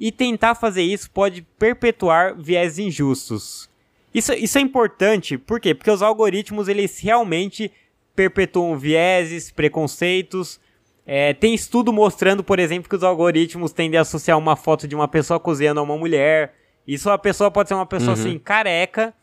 e 0.00 0.12
tentar 0.12 0.54
fazer 0.54 0.82
isso 0.82 1.10
pode 1.10 1.42
perpetuar 1.58 2.34
viés 2.36 2.78
injustos. 2.78 3.68
Isso, 4.14 4.32
isso 4.32 4.58
é 4.58 4.60
importante, 4.60 5.36
por 5.36 5.60
quê? 5.60 5.74
Porque 5.74 5.90
os 5.90 6.02
algoritmos 6.02 6.68
eles 6.68 6.98
realmente 6.98 7.70
perpetuam 8.14 8.76
vieses, 8.76 9.50
preconceitos. 9.50 10.58
É, 11.06 11.32
tem 11.32 11.54
estudo 11.54 11.92
mostrando, 11.92 12.42
por 12.42 12.58
exemplo, 12.58 12.88
que 12.88 12.96
os 12.96 13.04
algoritmos 13.04 13.72
tendem 13.72 13.98
a 13.98 14.02
associar 14.02 14.36
uma 14.36 14.56
foto 14.56 14.88
de 14.88 14.94
uma 14.94 15.06
pessoa 15.08 15.38
cozinhando 15.38 15.80
a 15.80 15.82
uma 15.82 15.96
mulher. 15.96 16.54
Isso 16.86 17.08
a 17.10 17.18
pessoa 17.18 17.50
pode 17.50 17.68
ser 17.68 17.74
uma 17.74 17.86
pessoa 17.86 18.16
uhum. 18.16 18.20
assim, 18.20 18.38
careca, 18.38 19.14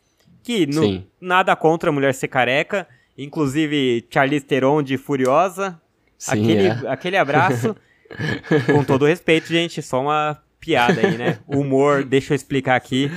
que 0.42 0.66
no, 0.66 1.04
nada 1.20 1.54
contra 1.56 1.90
a 1.90 1.92
mulher 1.92 2.14
ser 2.14 2.28
careca. 2.28 2.88
Inclusive, 3.18 4.06
Charlize 4.10 4.44
Theron 4.44 4.82
de 4.82 4.96
Furiosa. 4.96 5.80
Sim, 6.16 6.30
aquele, 6.32 6.66
é. 6.68 6.90
aquele 6.90 7.16
abraço. 7.16 7.76
Com 8.72 8.84
todo 8.84 9.04
respeito, 9.04 9.48
gente, 9.48 9.82
só 9.82 10.00
uma 10.00 10.40
piada 10.66 11.00
aí, 11.00 11.16
né? 11.16 11.38
Humor, 11.46 12.04
deixa 12.04 12.32
eu 12.32 12.36
explicar 12.36 12.74
aqui. 12.74 13.08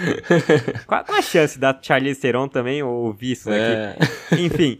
Qual, 0.85 1.03
qual 1.03 1.17
a 1.17 1.21
chance 1.21 1.57
da 1.57 1.77
Charlize 1.81 2.21
Theron 2.21 2.47
também 2.47 2.83
ouvir 2.83 3.31
isso 3.31 3.49
aqui? 3.49 3.59
É. 3.59 3.97
Enfim. 4.39 4.79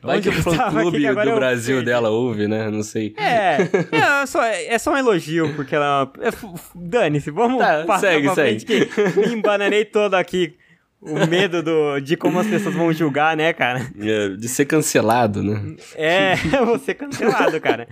Vai 0.00 0.20
que 0.20 0.28
o 0.28 0.32
fã-clube 0.32 1.04
do 1.08 1.34
Brasil 1.34 1.84
dela 1.84 2.08
ouve, 2.08 2.46
né? 2.46 2.70
Não 2.70 2.84
sei. 2.84 3.14
É, 3.16 3.58
é, 3.90 4.26
só, 4.26 4.44
é 4.44 4.78
só 4.78 4.92
um 4.92 4.96
elogio, 4.96 5.52
porque 5.56 5.74
ela... 5.74 6.10
É, 6.20 6.30
Dane-se, 6.74 7.32
vamos 7.32 7.58
tá, 7.58 7.84
passar 7.84 8.12
segue, 8.12 8.26
pra 8.26 8.34
segue. 8.36 8.64
frente 8.64 8.88
que 8.88 9.20
me 9.20 9.34
embananei 9.34 9.84
todo 9.84 10.14
aqui. 10.14 10.54
O 11.00 11.26
medo 11.26 11.62
do, 11.62 12.00
de 12.00 12.16
como 12.16 12.40
as 12.40 12.46
pessoas 12.46 12.74
vão 12.74 12.92
julgar, 12.92 13.36
né, 13.36 13.52
cara? 13.52 13.88
É, 14.00 14.30
de 14.30 14.48
ser 14.48 14.64
cancelado, 14.64 15.42
né? 15.42 15.76
É, 15.94 16.34
vou 16.66 16.78
ser 16.78 16.94
cancelado, 16.94 17.60
cara. 17.60 17.86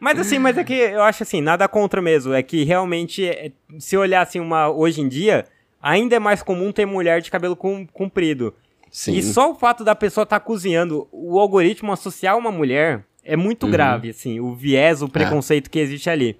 Mas 0.00 0.18
assim, 0.18 0.38
mas 0.38 0.56
é 0.56 0.64
que 0.64 0.72
eu 0.72 1.02
acho 1.02 1.22
assim, 1.22 1.42
nada 1.42 1.68
contra 1.68 2.00
mesmo. 2.00 2.32
É 2.32 2.42
que 2.42 2.64
realmente, 2.64 3.26
é, 3.26 3.52
se 3.78 3.94
olhar 3.96 4.22
assim, 4.22 4.40
uma, 4.40 4.70
hoje 4.70 5.02
em 5.02 5.08
dia, 5.08 5.44
ainda 5.82 6.16
é 6.16 6.18
mais 6.18 6.42
comum 6.42 6.72
ter 6.72 6.86
mulher 6.86 7.20
de 7.20 7.30
cabelo 7.30 7.54
comprido. 7.54 8.54
Sim. 8.90 9.12
E 9.12 9.22
só 9.22 9.52
o 9.52 9.54
fato 9.54 9.84
da 9.84 9.94
pessoa 9.94 10.24
estar 10.24 10.40
tá 10.40 10.44
cozinhando, 10.44 11.06
o 11.12 11.38
algoritmo 11.38 11.92
associar 11.92 12.38
uma 12.38 12.50
mulher 12.50 13.04
é 13.22 13.36
muito 13.36 13.66
uhum. 13.66 13.72
grave, 13.72 14.10
assim, 14.10 14.40
o 14.40 14.54
viés, 14.54 15.02
o 15.02 15.08
preconceito 15.08 15.66
é. 15.66 15.70
que 15.70 15.78
existe 15.78 16.08
ali. 16.08 16.36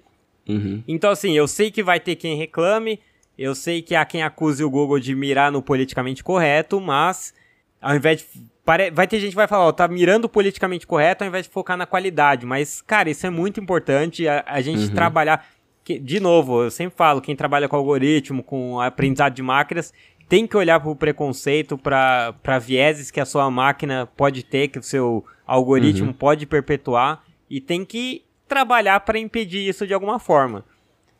Uhum. 0.49 0.83
Então, 0.87 1.11
assim, 1.11 1.37
eu 1.37 1.47
sei 1.47 1.71
que 1.71 1.83
vai 1.83 1.99
ter 1.99 2.15
quem 2.15 2.35
reclame, 2.35 2.99
eu 3.41 3.55
sei 3.55 3.81
que 3.81 3.95
há 3.95 4.05
quem 4.05 4.21
acuse 4.21 4.63
o 4.63 4.69
Google 4.69 4.99
de 4.99 5.15
mirar 5.15 5.51
no 5.51 5.61
politicamente 5.61 6.23
correto, 6.23 6.79
mas 6.79 7.33
ao 7.81 7.95
invés 7.95 8.19
de. 8.19 8.51
Vai 8.93 9.07
ter 9.07 9.19
gente 9.19 9.31
que 9.31 9.35
vai 9.35 9.47
falar, 9.47 9.65
ó, 9.65 9.71
tá 9.71 9.87
mirando 9.87 10.29
politicamente 10.29 10.85
correto 10.85 11.23
ao 11.23 11.27
invés 11.27 11.45
de 11.45 11.51
focar 11.51 11.75
na 11.75 11.85
qualidade. 11.85 12.45
Mas, 12.45 12.81
cara, 12.81 13.09
isso 13.09 13.25
é 13.25 13.29
muito 13.29 13.59
importante 13.59 14.27
a, 14.27 14.43
a 14.45 14.61
gente 14.61 14.83
uhum. 14.83 14.93
trabalhar. 14.93 15.45
Que, 15.83 15.97
de 15.97 16.19
novo, 16.19 16.63
eu 16.63 16.71
sempre 16.71 16.95
falo, 16.95 17.19
quem 17.19 17.35
trabalha 17.35 17.67
com 17.67 17.75
algoritmo, 17.75 18.43
com 18.43 18.79
aprendizado 18.79 19.33
de 19.33 19.41
máquinas, 19.41 19.91
tem 20.29 20.45
que 20.45 20.55
olhar 20.55 20.79
para 20.79 20.91
o 20.91 20.95
preconceito, 20.95 21.77
para 21.77 22.59
vieses 22.59 23.09
que 23.09 23.19
a 23.19 23.25
sua 23.25 23.49
máquina 23.49 24.07
pode 24.15 24.43
ter, 24.43 24.67
que 24.67 24.79
o 24.79 24.83
seu 24.83 25.25
algoritmo 25.45 26.07
uhum. 26.07 26.13
pode 26.13 26.45
perpetuar, 26.45 27.23
e 27.49 27.59
tem 27.59 27.83
que 27.83 28.23
trabalhar 28.47 28.99
para 29.01 29.17
impedir 29.17 29.67
isso 29.67 29.87
de 29.87 29.93
alguma 29.93 30.19
forma. 30.19 30.63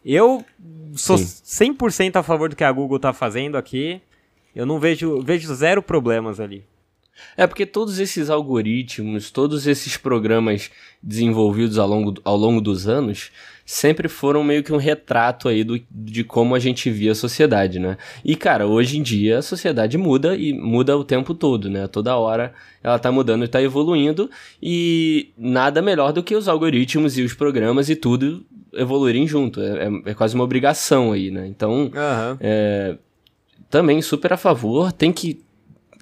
Eu 0.04 0.44
sou 0.96 1.18
Sim. 1.18 1.74
100% 1.74 2.16
a 2.16 2.24
favor 2.24 2.50
do 2.50 2.56
que 2.56 2.64
a 2.64 2.72
Google 2.72 2.98
está 2.98 3.14
fazendo 3.14 3.58
aqui. 3.58 4.02
Eu 4.56 4.66
não 4.66 4.80
vejo, 4.80 5.22
vejo 5.22 5.54
zero 5.54 5.82
problemas 5.82 6.40
ali. 6.40 6.66
É 7.38 7.46
porque 7.46 7.66
todos 7.66 8.00
esses 8.00 8.30
algoritmos, 8.30 9.32
todos 9.32 9.68
esses 9.68 9.96
programas 9.98 10.72
desenvolvidos 11.02 11.78
ao 11.78 11.88
longo, 11.88 12.14
ao 12.24 12.36
longo 12.36 12.60
dos 12.60 12.88
anos, 12.88 13.32
sempre 13.66 14.08
foram 14.08 14.44
meio 14.44 14.64
que 14.64 14.74
um 14.74 14.78
retrato 14.78 15.48
aí 15.48 15.64
do, 15.64 15.80
de 15.90 16.24
como 16.24 16.56
a 16.56 16.60
gente 16.60 16.90
via 16.90 17.12
a 17.12 17.16
sociedade, 17.16 17.80
né? 17.80 17.98
E, 18.24 18.36
cara, 18.36 18.68
hoje 18.68 18.98
em 18.98 19.04
dia 19.04 19.38
a 19.38 19.42
sociedade 19.42 19.98
muda 19.98 20.36
e 20.36 20.54
muda 20.54 20.98
o 20.98 21.04
tempo 21.04 21.34
todo, 21.34 21.70
né? 21.70 21.88
Toda 21.88 22.18
hora 22.18 22.54
ela 22.84 23.00
tá 23.00 23.12
mudando 23.12 23.46
e 23.46 23.48
tá 23.48 23.62
evoluindo 23.62 24.30
e 24.62 25.32
nada 25.38 25.82
melhor 25.82 26.12
do 26.12 26.24
que 26.24 26.36
os 26.36 26.48
algoritmos 26.48 27.18
e 27.18 27.22
os 27.22 27.34
programas 27.34 27.90
e 27.90 27.96
tudo 27.96 28.44
evoluírem 28.74 29.28
junto. 29.28 29.62
É, 29.62 29.88
é, 29.88 30.12
é 30.12 30.14
quase 30.14 30.36
uma 30.36 30.44
obrigação 30.44 31.12
aí, 31.12 31.32
né? 31.32 31.48
Então, 31.48 31.84
uhum. 31.84 32.38
é, 32.40 32.98
também 33.70 34.02
super 34.02 34.34
a 34.34 34.38
favor, 34.38 34.92
tem 34.92 35.12
que 35.12 35.44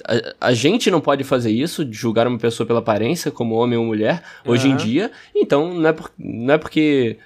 a, 0.05 0.47
a, 0.49 0.53
gente 0.53 0.89
não 0.89 1.01
pode 1.01 1.23
fazer 1.23 1.51
isso, 1.51 1.87
julgar 1.91 2.27
uma 2.27 2.37
pessoa 2.37 2.65
pela 2.65 2.79
aparência, 2.79 3.31
como 3.31 3.55
homem 3.55 3.77
ou 3.77 3.85
mulher, 3.85 4.23
hoje 4.45 4.67
uhum. 4.67 4.73
em 4.73 4.77
dia. 4.77 5.11
Então, 5.35 5.73
não 5.73 5.89
é, 5.89 5.93
por, 5.93 6.11
não 6.17 6.53
é 6.53 6.57
porque 6.57 7.17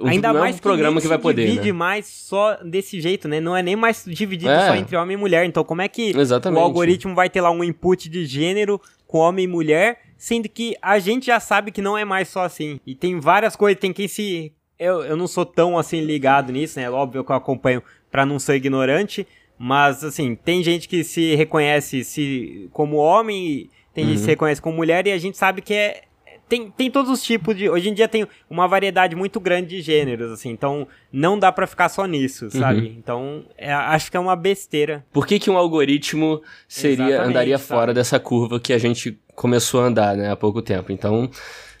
o, 0.00 0.06
Ainda 0.06 0.32
mais 0.34 0.56
é 0.56 0.58
um 0.58 0.60
programa 0.60 0.96
que, 0.96 1.02
que 1.02 1.08
vai 1.08 1.18
poder. 1.18 1.46
divide 1.46 1.72
né? 1.72 1.72
mais 1.72 2.06
só 2.06 2.56
desse 2.62 3.00
jeito, 3.00 3.26
né? 3.26 3.40
Não 3.40 3.56
é 3.56 3.62
nem 3.62 3.74
mais 3.74 4.04
dividido 4.06 4.50
é. 4.50 4.66
só 4.66 4.74
entre 4.76 4.96
homem 4.96 5.16
e 5.16 5.18
mulher. 5.18 5.46
Então, 5.46 5.64
como 5.64 5.80
é 5.80 5.88
que 5.88 6.10
Exatamente. 6.10 6.60
o 6.60 6.62
algoritmo 6.62 7.14
vai 7.14 7.30
ter 7.30 7.40
lá 7.40 7.50
um 7.50 7.64
input 7.64 8.08
de 8.08 8.26
gênero 8.26 8.80
com 9.06 9.18
homem 9.18 9.46
e 9.46 9.48
mulher, 9.48 10.00
sendo 10.18 10.48
que 10.48 10.76
a 10.82 10.98
gente 10.98 11.26
já 11.26 11.40
sabe 11.40 11.70
que 11.70 11.80
não 11.80 11.96
é 11.96 12.04
mais 12.04 12.28
só 12.28 12.42
assim. 12.44 12.78
E 12.86 12.94
tem 12.94 13.18
várias 13.18 13.56
coisas, 13.56 13.80
tem 13.80 13.92
quem 13.92 14.06
se. 14.06 14.52
Eu, 14.82 15.04
eu 15.04 15.16
não 15.16 15.28
sou 15.28 15.46
tão 15.46 15.78
assim 15.78 16.00
ligado 16.00 16.52
nisso, 16.52 16.78
né? 16.78 16.90
Óbvio 16.90 17.22
que 17.22 17.30
eu 17.30 17.36
acompanho 17.36 17.82
para 18.10 18.26
não 18.26 18.38
ser 18.38 18.56
ignorante. 18.56 19.26
Mas, 19.58 20.02
assim, 20.02 20.34
tem 20.34 20.62
gente 20.62 20.88
que 20.88 21.04
se 21.04 21.36
reconhece 21.36 22.02
se 22.02 22.68
como 22.72 22.96
homem, 22.96 23.70
tem 23.94 24.02
uhum. 24.02 24.10
gente 24.10 24.16
que 24.16 24.18
se 24.18 24.24
uhum. 24.24 24.30
reconhece 24.30 24.60
como 24.60 24.76
mulher, 24.76 25.06
e 25.06 25.12
a 25.12 25.18
gente 25.18 25.38
sabe 25.38 25.62
que 25.62 25.72
é, 25.72 26.02
tem, 26.48 26.70
tem 26.70 26.90
todos 26.90 27.10
os 27.10 27.22
tipos 27.22 27.56
de. 27.56 27.70
Hoje 27.70 27.88
em 27.88 27.94
dia 27.94 28.08
tem 28.08 28.26
uma 28.50 28.68
variedade 28.68 29.16
muito 29.16 29.40
grande 29.40 29.68
de 29.68 29.80
gêneros, 29.80 30.30
assim. 30.32 30.50
Então 30.50 30.86
não 31.10 31.38
dá 31.38 31.50
para 31.50 31.66
ficar 31.66 31.88
só 31.88 32.04
nisso, 32.04 32.50
sabe? 32.50 32.80
Uhum. 32.80 32.94
Então 32.98 33.44
é, 33.56 33.72
acho 33.72 34.10
que 34.10 34.16
é 34.16 34.20
uma 34.20 34.36
besteira. 34.36 35.02
Por 35.12 35.26
que, 35.26 35.38
que 35.38 35.48
um 35.48 35.56
algoritmo 35.56 36.42
seria 36.68 37.06
Exatamente, 37.06 37.30
andaria 37.30 37.56
sabe? 37.56 37.68
fora 37.68 37.94
dessa 37.94 38.20
curva 38.20 38.60
que 38.60 38.72
a 38.72 38.78
gente 38.78 39.18
começou 39.34 39.80
a 39.80 39.84
andar, 39.84 40.16
né, 40.16 40.30
há 40.30 40.36
pouco 40.36 40.60
tempo? 40.60 40.92
Então 40.92 41.30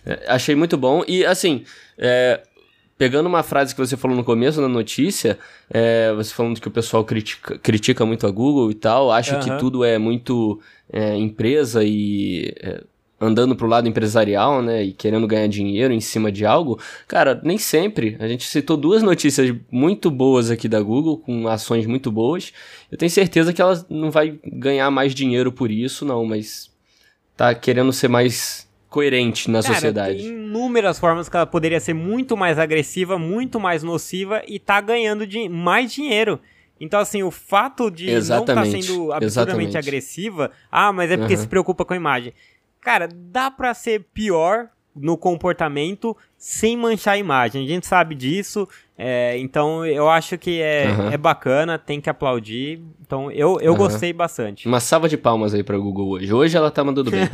é, 0.06 0.24
achei 0.28 0.54
muito 0.54 0.78
bom. 0.78 1.02
E 1.06 1.26
assim. 1.26 1.64
É, 1.98 2.40
pegando 3.02 3.26
uma 3.26 3.42
frase 3.42 3.74
que 3.74 3.80
você 3.80 3.96
falou 3.96 4.16
no 4.16 4.22
começo 4.22 4.60
na 4.60 4.68
notícia, 4.68 5.36
é, 5.68 6.12
você 6.14 6.32
falando 6.32 6.60
que 6.60 6.68
o 6.68 6.70
pessoal 6.70 7.04
critica, 7.04 7.58
critica 7.58 8.06
muito 8.06 8.28
a 8.28 8.30
Google 8.30 8.70
e 8.70 8.74
tal, 8.74 9.10
acha 9.10 9.34
uhum. 9.34 9.42
que 9.42 9.58
tudo 9.58 9.84
é 9.84 9.98
muito 9.98 10.60
é, 10.88 11.16
empresa 11.16 11.82
e 11.82 12.54
é, 12.60 12.80
andando 13.20 13.56
pro 13.56 13.66
lado 13.66 13.88
empresarial, 13.88 14.62
né, 14.62 14.84
e 14.84 14.92
querendo 14.92 15.26
ganhar 15.26 15.48
dinheiro 15.48 15.92
em 15.92 15.98
cima 15.98 16.30
de 16.30 16.46
algo, 16.46 16.78
cara, 17.08 17.40
nem 17.42 17.58
sempre. 17.58 18.16
A 18.20 18.28
gente 18.28 18.44
citou 18.44 18.76
duas 18.76 19.02
notícias 19.02 19.52
muito 19.68 20.08
boas 20.08 20.48
aqui 20.48 20.68
da 20.68 20.80
Google, 20.80 21.18
com 21.18 21.48
ações 21.48 21.86
muito 21.86 22.08
boas. 22.08 22.52
Eu 22.88 22.96
tenho 22.96 23.10
certeza 23.10 23.52
que 23.52 23.60
ela 23.60 23.84
não 23.90 24.12
vai 24.12 24.38
ganhar 24.46 24.88
mais 24.92 25.12
dinheiro 25.12 25.50
por 25.50 25.72
isso, 25.72 26.04
não, 26.04 26.24
mas 26.24 26.70
tá 27.36 27.52
querendo 27.52 27.92
ser 27.92 28.06
mais 28.06 28.70
coerente 28.92 29.50
na 29.50 29.62
cara, 29.62 29.74
sociedade. 29.74 30.18
Tem 30.18 30.28
inúmeras 30.28 30.98
formas 30.98 31.28
que 31.28 31.36
ela 31.36 31.46
poderia 31.46 31.80
ser 31.80 31.94
muito 31.94 32.36
mais 32.36 32.58
agressiva, 32.58 33.18
muito 33.18 33.58
mais 33.58 33.82
nociva 33.82 34.42
e 34.46 34.58
tá 34.58 34.80
ganhando 34.80 35.26
de 35.26 35.48
mais 35.48 35.92
dinheiro. 35.92 36.38
Então, 36.78 37.00
assim, 37.00 37.22
o 37.22 37.30
fato 37.30 37.90
de 37.90 38.10
exatamente, 38.10 38.54
não 38.54 38.62
estar 38.62 38.78
tá 38.78 38.82
sendo 38.82 39.12
absurdamente 39.12 39.78
agressiva, 39.78 40.50
ah, 40.70 40.92
mas 40.92 41.10
é 41.10 41.16
porque 41.16 41.34
uhum. 41.34 41.40
se 41.40 41.48
preocupa 41.48 41.84
com 41.84 41.94
a 41.94 41.96
imagem. 41.96 42.34
Cara, 42.80 43.08
dá 43.08 43.50
pra 43.50 43.72
ser 43.72 44.04
pior 44.12 44.68
no 44.94 45.16
comportamento 45.16 46.16
sem 46.36 46.76
manchar 46.76 47.14
a 47.14 47.18
imagem. 47.18 47.64
A 47.64 47.68
gente 47.68 47.86
sabe 47.86 48.14
disso, 48.14 48.68
é, 48.96 49.38
então 49.38 49.86
eu 49.86 50.08
acho 50.08 50.36
que 50.38 50.60
é, 50.60 50.88
uhum. 50.90 51.10
é 51.10 51.16
bacana, 51.16 51.78
tem 51.78 52.00
que 52.00 52.10
aplaudir. 52.10 52.80
Então 53.00 53.30
eu, 53.30 53.60
eu 53.60 53.72
uhum. 53.72 53.78
gostei 53.78 54.12
bastante. 54.12 54.66
Uma 54.66 54.80
salva 54.80 55.08
de 55.08 55.16
palmas 55.16 55.54
aí 55.54 55.62
pra 55.62 55.78
Google 55.78 56.10
hoje. 56.10 56.32
Hoje 56.32 56.56
ela 56.56 56.70
tá 56.70 56.84
mandando 56.84 57.10
bem. 57.10 57.28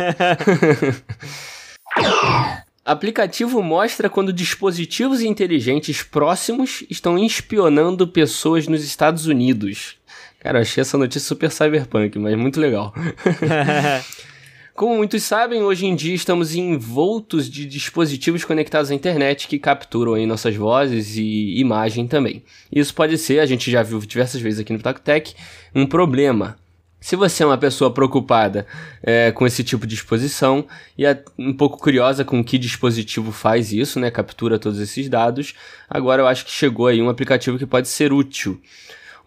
Aplicativo 2.84 3.62
mostra 3.62 4.08
quando 4.08 4.32
dispositivos 4.32 5.20
inteligentes 5.20 6.02
próximos 6.02 6.82
estão 6.88 7.18
espionando 7.18 8.08
pessoas 8.08 8.66
nos 8.66 8.82
Estados 8.82 9.26
Unidos. 9.26 9.96
Cara, 10.40 10.58
eu 10.58 10.62
achei 10.62 10.80
essa 10.80 10.96
notícia 10.96 11.20
super 11.20 11.50
cyberpunk, 11.50 12.18
mas 12.18 12.34
muito 12.34 12.58
legal. 12.58 12.94
Como 14.78 14.97
muitos 14.97 15.25
sabem, 15.25 15.61
hoje 15.61 15.87
em 15.87 15.97
dia 15.97 16.14
estamos 16.14 16.54
envoltos 16.54 17.50
de 17.50 17.66
dispositivos 17.66 18.44
conectados 18.44 18.92
à 18.92 18.94
internet 18.94 19.49
que 19.49 19.58
capturam 19.58 20.14
aí 20.14 20.25
nossas 20.25 20.54
vozes 20.54 21.16
e 21.16 21.58
imagem 21.58 22.06
também. 22.06 22.44
Isso 22.70 22.94
pode 22.94 23.18
ser, 23.18 23.40
a 23.40 23.44
gente 23.47 23.73
já 23.73 23.82
viu 23.82 23.99
diversas 23.99 24.40
vezes 24.40 24.61
aqui 24.61 24.73
no 24.73 24.78
Tech, 24.78 25.35
um 25.75 25.85
problema. 25.85 26.56
Se 27.00 27.16
você 27.16 27.42
é 27.42 27.47
uma 27.47 27.58
pessoa 27.58 27.92
preocupada 27.92 28.68
é, 29.02 29.32
com 29.32 29.44
esse 29.44 29.64
tipo 29.64 29.85
de 29.85 29.97
exposição 29.97 30.64
e 30.97 31.04
é 31.04 31.25
um 31.37 31.52
pouco 31.52 31.76
curiosa 31.76 32.25
com 32.25 32.44
que 32.44 32.56
dispositivo 32.56 33.32
faz 33.32 33.73
isso, 33.73 33.99
né, 33.99 34.12
captura 34.12 34.61
todos 34.61 34.78
esses 34.78 35.08
dados, 35.08 35.54
agora 35.90 36.23
eu 36.23 36.28
acho 36.28 36.44
que 36.44 36.52
chegou 36.52 36.87
aí 36.87 37.02
um 37.02 37.08
aplicativo 37.08 37.58
que 37.58 37.66
pode 37.66 37.88
ser 37.88 38.12
útil 38.12 38.62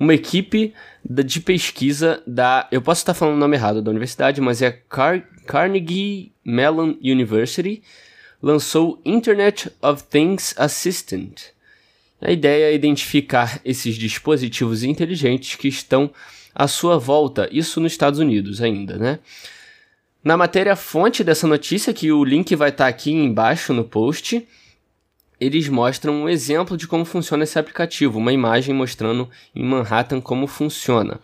uma 0.01 0.15
equipe 0.15 0.73
de 1.07 1.39
pesquisa 1.39 2.23
da. 2.25 2.67
Eu 2.71 2.81
posso 2.81 3.01
estar 3.01 3.13
falando 3.13 3.35
o 3.35 3.39
nome 3.39 3.55
errado 3.55 3.83
da 3.83 3.91
universidade, 3.91 4.41
mas 4.41 4.59
é 4.59 4.71
Car 4.71 5.23
Carnegie 5.51 6.31
Mellon 6.45 6.95
University. 7.03 7.83
Lançou 8.41 9.01
Internet 9.03 9.69
of 9.81 10.01
Things 10.05 10.55
Assistant. 10.57 11.51
A 12.21 12.31
ideia 12.31 12.71
é 12.71 12.73
identificar 12.73 13.59
esses 13.65 13.95
dispositivos 13.95 14.81
inteligentes 14.81 15.55
que 15.55 15.67
estão 15.67 16.09
à 16.55 16.69
sua 16.69 16.97
volta, 16.97 17.49
isso 17.51 17.81
nos 17.81 17.91
Estados 17.91 18.17
Unidos 18.17 18.61
ainda, 18.61 18.97
né? 18.97 19.19
Na 20.23 20.37
matéria 20.37 20.75
fonte 20.77 21.21
dessa 21.21 21.45
notícia, 21.45 21.93
que 21.93 22.13
o 22.13 22.23
link 22.23 22.55
vai 22.55 22.69
estar 22.69 22.87
aqui 22.87 23.11
embaixo 23.11 23.73
no 23.73 23.83
post, 23.83 24.47
eles 25.37 25.67
mostram 25.67 26.13
um 26.13 26.29
exemplo 26.29 26.77
de 26.77 26.87
como 26.87 27.03
funciona 27.03 27.43
esse 27.43 27.59
aplicativo, 27.59 28.19
uma 28.19 28.31
imagem 28.31 28.73
mostrando 28.73 29.29
em 29.53 29.65
Manhattan 29.65 30.21
como 30.21 30.47
funciona. 30.47 31.19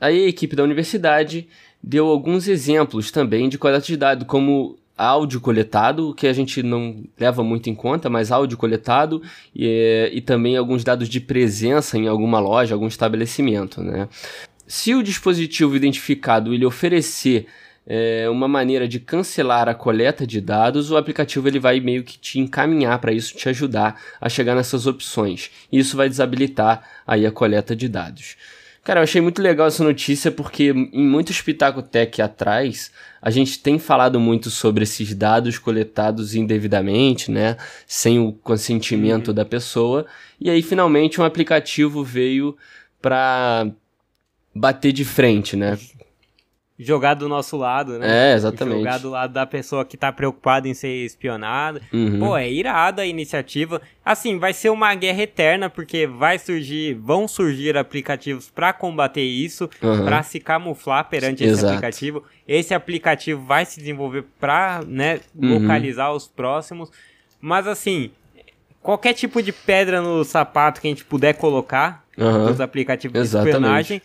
Aí 0.00 0.24
a 0.24 0.28
equipe 0.28 0.56
da 0.56 0.64
universidade 0.64 1.48
deu 1.82 2.06
alguns 2.06 2.48
exemplos 2.48 3.10
também 3.10 3.48
de 3.48 3.58
coleta 3.58 3.86
de 3.86 3.96
dados, 3.96 4.26
como 4.26 4.78
áudio 4.96 5.40
coletado, 5.40 6.12
que 6.12 6.26
a 6.26 6.32
gente 6.32 6.60
não 6.62 7.04
leva 7.18 7.44
muito 7.44 7.70
em 7.70 7.74
conta, 7.74 8.10
mas 8.10 8.32
áudio 8.32 8.58
coletado 8.58 9.22
e, 9.54 10.10
e 10.12 10.20
também 10.20 10.56
alguns 10.56 10.82
dados 10.82 11.08
de 11.08 11.20
presença 11.20 11.96
em 11.96 12.08
alguma 12.08 12.40
loja, 12.40 12.74
algum 12.74 12.88
estabelecimento, 12.88 13.80
né? 13.80 14.08
Se 14.66 14.94
o 14.94 15.02
dispositivo 15.02 15.76
identificado 15.76 16.52
ele 16.52 16.66
oferecer 16.66 17.46
é, 17.86 18.28
uma 18.28 18.46
maneira 18.46 18.86
de 18.86 19.00
cancelar 19.00 19.66
a 19.66 19.74
coleta 19.74 20.26
de 20.26 20.42
dados, 20.42 20.90
o 20.90 20.96
aplicativo 20.96 21.48
ele 21.48 21.58
vai 21.58 21.80
meio 21.80 22.04
que 22.04 22.18
te 22.18 22.38
encaminhar 22.38 22.98
para 22.98 23.12
isso, 23.12 23.34
te 23.34 23.48
ajudar 23.48 23.98
a 24.20 24.28
chegar 24.28 24.54
nessas 24.54 24.86
opções. 24.86 25.50
Isso 25.72 25.96
vai 25.96 26.06
desabilitar 26.06 26.82
aí 27.06 27.24
a 27.24 27.32
coleta 27.32 27.74
de 27.74 27.88
dados. 27.88 28.36
Cara, 28.88 29.00
eu 29.00 29.04
achei 29.04 29.20
muito 29.20 29.42
legal 29.42 29.66
essa 29.66 29.84
notícia 29.84 30.32
porque 30.32 30.70
em 30.70 31.06
muitos 31.06 31.42
Tech 31.82 32.22
atrás, 32.22 32.90
a 33.20 33.30
gente 33.30 33.58
tem 33.58 33.78
falado 33.78 34.18
muito 34.18 34.48
sobre 34.48 34.84
esses 34.84 35.14
dados 35.14 35.58
coletados 35.58 36.34
indevidamente, 36.34 37.30
né? 37.30 37.58
Sem 37.86 38.18
o 38.18 38.32
consentimento 38.32 39.28
uhum. 39.28 39.34
da 39.34 39.44
pessoa. 39.44 40.06
E 40.40 40.48
aí, 40.48 40.62
finalmente, 40.62 41.20
um 41.20 41.24
aplicativo 41.24 42.02
veio 42.02 42.56
para 43.02 43.70
bater 44.54 44.90
de 44.90 45.04
frente, 45.04 45.54
né? 45.54 45.78
Jogar 46.78 47.14
do 47.14 47.28
nosso 47.28 47.56
lado, 47.56 47.98
né? 47.98 48.32
É, 48.32 48.34
exatamente. 48.34 48.78
Jogar 48.78 48.98
do 48.98 49.10
lado 49.10 49.32
da 49.32 49.44
pessoa 49.44 49.84
que 49.84 49.96
tá 49.96 50.12
preocupada 50.12 50.68
em 50.68 50.74
ser 50.74 51.04
espionada. 51.04 51.82
Uhum. 51.92 52.20
Pô, 52.20 52.36
é 52.36 52.48
irada 52.48 53.02
a 53.02 53.06
iniciativa. 53.06 53.82
Assim, 54.04 54.38
vai 54.38 54.52
ser 54.52 54.70
uma 54.70 54.94
guerra 54.94 55.22
eterna, 55.22 55.68
porque 55.68 56.06
vai 56.06 56.38
surgir, 56.38 56.94
vão 56.94 57.26
surgir 57.26 57.76
aplicativos 57.76 58.48
para 58.48 58.72
combater 58.72 59.22
isso, 59.22 59.68
uhum. 59.82 60.04
para 60.04 60.22
se 60.22 60.38
camuflar 60.38 61.08
perante 61.08 61.42
Exato. 61.42 61.58
esse 61.58 61.66
aplicativo. 61.66 62.22
Esse 62.46 62.72
aplicativo 62.72 63.44
vai 63.44 63.64
se 63.64 63.80
desenvolver 63.80 64.24
para, 64.38 64.82
né, 64.86 65.20
uhum. 65.34 65.60
localizar 65.60 66.12
os 66.12 66.28
próximos. 66.28 66.92
Mas 67.40 67.66
assim, 67.66 68.12
qualquer 68.80 69.14
tipo 69.14 69.42
de 69.42 69.52
pedra 69.52 70.00
no 70.00 70.24
sapato 70.24 70.80
que 70.80 70.86
a 70.86 70.90
gente 70.90 71.04
puder 71.04 71.34
colocar 71.34 72.04
uhum. 72.16 72.46
nos 72.46 72.60
aplicativos 72.60 73.18
Exatamente. 73.18 73.50
de 73.50 73.56
espionagem 73.56 74.02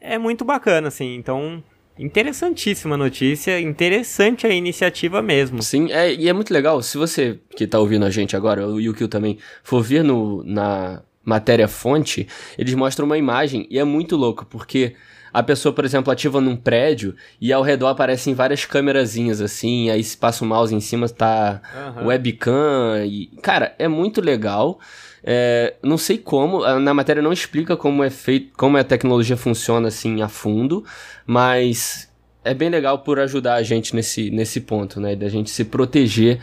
é 0.00 0.18
muito 0.18 0.44
bacana, 0.44 0.88
assim. 0.88 1.14
Então, 1.14 1.62
Interessantíssima 1.98 2.96
notícia, 2.96 3.60
interessante 3.60 4.46
a 4.46 4.50
iniciativa 4.50 5.22
mesmo. 5.22 5.62
Sim, 5.62 5.92
é, 5.92 6.12
e 6.12 6.28
é 6.28 6.32
muito 6.32 6.52
legal, 6.52 6.82
se 6.82 6.98
você 6.98 7.38
que 7.56 7.66
tá 7.66 7.78
ouvindo 7.78 8.04
a 8.04 8.10
gente 8.10 8.36
agora, 8.36 8.66
o 8.66 8.80
Yukio 8.80 9.06
também, 9.06 9.38
for 9.62 9.80
ver 9.82 10.02
no, 10.02 10.42
na 10.44 11.02
matéria 11.24 11.68
fonte, 11.68 12.26
eles 12.58 12.74
mostram 12.74 13.06
uma 13.06 13.16
imagem 13.16 13.66
e 13.70 13.78
é 13.78 13.84
muito 13.84 14.16
louco, 14.16 14.44
porque 14.44 14.96
a 15.32 15.42
pessoa, 15.42 15.72
por 15.72 15.84
exemplo, 15.84 16.12
ativa 16.12 16.40
num 16.40 16.56
prédio 16.56 17.16
e 17.40 17.52
ao 17.52 17.62
redor 17.62 17.88
aparecem 17.88 18.34
várias 18.34 18.64
câmerazinhas 18.64 19.40
assim, 19.40 19.90
aí 19.90 20.02
se 20.02 20.16
passa 20.16 20.44
o 20.44 20.46
mouse 20.46 20.74
em 20.74 20.80
cima, 20.80 21.08
tá 21.08 21.60
uhum. 21.96 22.06
webcam 22.06 23.04
e... 23.04 23.26
Cara, 23.42 23.74
é 23.78 23.88
muito 23.88 24.20
legal. 24.20 24.78
É, 25.26 25.74
não 25.82 25.96
sei 25.96 26.18
como, 26.18 26.66
na 26.78 26.92
matéria 26.92 27.22
não 27.22 27.32
explica 27.32 27.78
como 27.78 28.04
é 28.04 28.10
feito, 28.10 28.52
como 28.58 28.76
a 28.76 28.84
tecnologia 28.84 29.38
funciona 29.38 29.88
assim 29.88 30.20
a 30.20 30.28
fundo, 30.28 30.84
mas 31.26 32.12
é 32.44 32.52
bem 32.52 32.68
legal 32.68 32.98
por 32.98 33.18
ajudar 33.18 33.54
a 33.54 33.62
gente 33.62 33.96
nesse, 33.96 34.30
nesse 34.30 34.60
ponto, 34.60 35.00
né? 35.00 35.16
Da 35.16 35.30
gente 35.30 35.48
se 35.48 35.64
proteger 35.64 36.40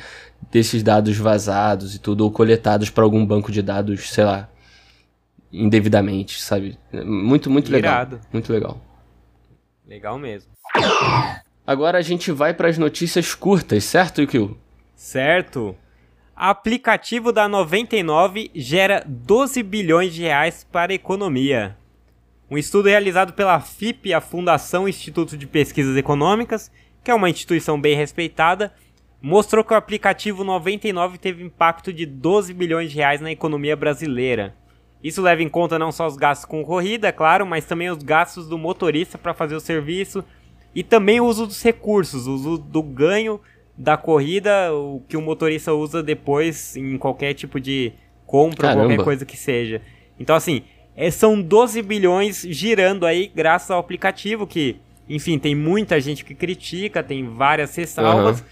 desses 0.52 0.82
dados 0.82 1.16
vazados 1.16 1.94
e 1.94 2.00
tudo, 2.00 2.24
ou 2.24 2.32
coletados 2.32 2.90
para 2.90 3.04
algum 3.04 3.24
banco 3.24 3.52
de 3.52 3.62
dados, 3.62 4.10
sei 4.10 4.24
lá, 4.24 4.50
indevidamente, 5.54 6.42
sabe? 6.42 6.76
Muito, 6.92 7.52
muito 7.52 7.72
Irado. 7.72 8.16
legal. 8.16 8.30
Muito 8.34 8.52
legal. 8.52 8.82
Legal 9.88 10.18
mesmo. 10.18 10.50
Agora 11.68 12.00
a 12.00 12.02
gente 12.02 12.32
vai 12.32 12.52
para 12.52 12.68
as 12.68 12.80
notícias 12.80 13.36
curtas, 13.36 13.84
certo, 13.84 14.22
Yukio? 14.22 14.58
Certo 14.96 15.76
aplicativo 16.36 17.32
da 17.32 17.48
99 17.48 18.52
gera 18.56 19.04
12 19.06 19.62
bilhões 19.64 20.14
de 20.14 20.22
reais 20.22 20.66
para 20.72 20.92
a 20.92 20.96
economia. 20.96 21.78
Um 22.50 22.58
estudo 22.58 22.90
realizado 22.90 23.34
pela 23.34 23.60
FIP, 23.60 24.14
a 24.14 24.22
Fundação 24.22 24.88
Instituto 24.88 25.38
de 25.38 25.48
Pesquisas 25.48 25.96
Econômicas, 25.96 26.72
que 27.04 27.12
é 27.12 27.16
uma 27.16 27.30
instituição 27.30 27.80
bem 27.80 27.96
respeitada, 27.96 28.74
mostrou 29.22 29.64
que 29.64 29.74
o 29.74 29.78
aplicativo 29.78 30.44
99 30.44 31.18
teve 31.18 31.44
impacto 31.44 31.94
de 31.94 32.06
12 32.06 32.54
bilhões 32.54 32.92
de 32.92 32.98
reais 32.98 33.22
na 33.22 33.32
economia 33.32 33.76
brasileira. 33.76 34.56
Isso 35.04 35.22
leva 35.22 35.42
em 35.42 35.50
conta 35.50 35.80
não 35.80 35.92
só 35.92 36.08
os 36.08 36.16
gastos 36.16 36.46
com 36.46 36.64
corrida, 36.64 37.08
é 37.08 37.12
claro, 37.12 37.46
mas 37.46 37.66
também 37.66 37.90
os 37.90 38.04
gastos 38.04 38.48
do 38.48 38.58
motorista 38.58 39.18
para 39.18 39.34
fazer 39.34 39.56
o 39.56 39.60
serviço 39.60 40.24
e 40.74 40.84
também 40.84 41.20
o 41.20 41.26
uso 41.26 41.48
dos 41.48 41.62
recursos, 41.62 42.28
o 42.28 42.34
uso 42.34 42.58
do 42.58 42.82
ganho 42.82 43.40
da 43.82 43.98
corrida, 43.98 44.72
o 44.72 45.02
que 45.08 45.18
o 45.18 45.22
motorista 45.22 45.74
usa 45.74 46.04
depois 46.04 46.76
em 46.78 47.00
qualquer 47.00 47.34
tipo 47.34 47.60
de 47.60 47.92
compra 48.28 48.70
ou 48.70 48.76
qualquer 48.76 49.04
coisa 49.04 49.26
que 49.26 49.36
seja. 49.36 49.82
Então, 50.20 50.36
assim, 50.36 50.62
é, 50.96 51.10
são 51.10 51.42
12 51.42 51.82
bilhões 51.82 52.46
girando 52.48 53.08
aí 53.08 53.32
graças 53.34 53.72
ao 53.72 53.80
aplicativo 53.80 54.46
que, 54.46 54.78
enfim, 55.10 55.40
tem 55.40 55.56
muita 55.56 56.00
gente 56.00 56.24
que 56.24 56.36
critica, 56.36 57.02
tem 57.02 57.28
várias 57.28 57.76
ressalvas, 57.76 58.42
uhum. 58.42 58.46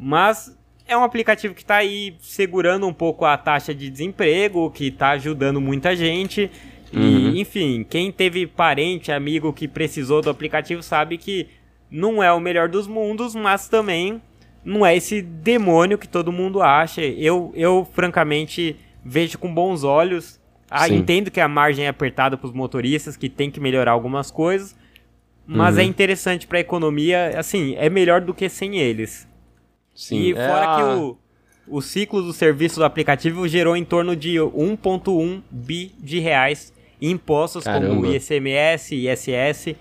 mas 0.00 0.58
é 0.88 0.96
um 0.96 1.04
aplicativo 1.04 1.54
que 1.54 1.62
está 1.62 1.76
aí 1.76 2.16
segurando 2.20 2.84
um 2.84 2.92
pouco 2.92 3.24
a 3.24 3.36
taxa 3.36 3.72
de 3.72 3.88
desemprego, 3.88 4.68
que 4.68 4.88
está 4.88 5.10
ajudando 5.10 5.60
muita 5.60 5.94
gente. 5.94 6.50
Uhum. 6.92 7.02
E, 7.02 7.40
enfim, 7.40 7.86
quem 7.88 8.10
teve 8.10 8.48
parente, 8.48 9.12
amigo 9.12 9.52
que 9.52 9.68
precisou 9.68 10.20
do 10.20 10.28
aplicativo 10.28 10.82
sabe 10.82 11.18
que 11.18 11.46
não 11.88 12.20
é 12.20 12.32
o 12.32 12.40
melhor 12.40 12.68
dos 12.68 12.88
mundos, 12.88 13.32
mas 13.36 13.68
também 13.68 14.20
não 14.64 14.84
é 14.84 14.96
esse 14.96 15.20
demônio 15.22 15.98
que 15.98 16.08
todo 16.08 16.32
mundo 16.32 16.62
acha. 16.62 17.02
Eu, 17.02 17.52
eu 17.54 17.86
francamente, 17.92 18.76
vejo 19.04 19.38
com 19.38 19.52
bons 19.52 19.84
olhos. 19.84 20.40
Ah, 20.70 20.88
entendo 20.88 21.30
que 21.30 21.40
a 21.40 21.48
margem 21.48 21.84
é 21.84 21.88
apertada 21.88 22.36
para 22.36 22.46
os 22.46 22.52
motoristas, 22.52 23.16
que 23.16 23.28
tem 23.28 23.50
que 23.50 23.60
melhorar 23.60 23.92
algumas 23.92 24.30
coisas, 24.30 24.74
mas 25.46 25.76
é 25.76 25.82
uhum. 25.82 25.86
é 25.86 25.88
interessante 25.88 26.46
para 26.46 26.58
a 26.58 26.60
economia. 26.60 27.38
Assim, 27.38 27.74
é 27.76 27.90
melhor 27.90 28.22
do 28.22 28.32
que 28.32 28.48
sem 28.48 28.78
eles. 28.78 29.28
Sim, 29.94 30.18
e 30.18 30.32
é 30.32 30.34
fora 30.34 30.64
a... 30.64 30.76
que 30.76 30.82
o, 30.82 31.18
o 31.68 31.82
ciclo 31.82 32.22
do 32.22 32.32
serviço 32.32 32.76
do 32.76 32.84
aplicativo 32.84 33.46
gerou 33.46 33.76
em 33.76 33.84
torno 33.84 34.16
de 34.16 34.36
1,1 34.36 35.42
bi 35.50 35.92
de 35.98 36.18
reais 36.20 36.72
em 37.00 37.10
impostos 37.10 37.64
Caramba. 37.64 37.88
como 37.88 38.06
ICMS, 38.06 38.94
ISS, 38.94 39.76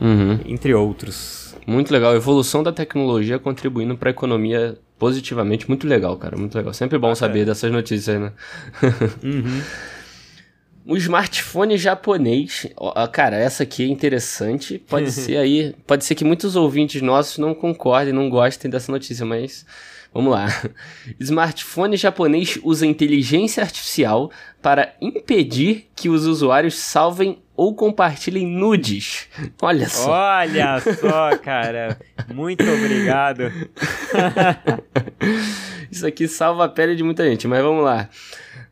uhum. 0.00 0.40
entre 0.46 0.72
outros. 0.72 1.49
Muito 1.66 1.92
legal. 1.92 2.14
Evolução 2.14 2.62
da 2.62 2.72
tecnologia 2.72 3.38
contribuindo 3.38 3.96
para 3.96 4.10
a 4.10 4.12
economia 4.12 4.78
positivamente. 4.98 5.68
Muito 5.68 5.86
legal, 5.86 6.16
cara. 6.16 6.36
Muito 6.36 6.56
legal. 6.56 6.72
Sempre 6.72 6.98
bom 6.98 7.10
ah, 7.10 7.14
saber 7.14 7.40
é. 7.40 7.44
dessas 7.46 7.70
notícias, 7.70 8.20
né? 8.20 8.32
uhum. 9.22 9.62
O 10.86 10.96
smartphone 10.96 11.76
japonês, 11.76 12.66
cara, 13.12 13.36
essa 13.36 13.62
aqui 13.62 13.84
é 13.84 13.86
interessante. 13.86 14.78
Pode 14.78 15.12
ser 15.12 15.36
aí, 15.36 15.74
pode 15.86 16.04
ser 16.04 16.14
que 16.14 16.24
muitos 16.24 16.56
ouvintes 16.56 17.02
nossos 17.02 17.38
não 17.38 17.54
concordem, 17.54 18.14
não 18.14 18.30
gostem 18.30 18.68
dessa 18.68 18.90
notícia, 18.90 19.24
mas 19.24 19.64
Vamos 20.12 20.32
lá. 20.32 20.48
Smartphone 21.20 21.96
japonês 21.96 22.58
usa 22.64 22.84
inteligência 22.84 23.62
artificial 23.62 24.30
para 24.60 24.94
impedir 25.00 25.88
que 25.94 26.08
os 26.08 26.26
usuários 26.26 26.74
salvem 26.74 27.38
ou 27.60 27.74
compartilhem 27.74 28.46
nudes. 28.46 29.28
Olha 29.60 29.86
só. 29.86 30.10
Olha 30.10 30.80
só, 30.80 31.36
cara. 31.36 32.00
Muito 32.32 32.64
obrigado. 32.64 33.52
Isso 35.92 36.06
aqui 36.06 36.26
salva 36.26 36.64
a 36.64 36.68
pele 36.70 36.96
de 36.96 37.02
muita 37.02 37.22
gente, 37.28 37.46
mas 37.46 37.62
vamos 37.62 37.84
lá. 37.84 38.08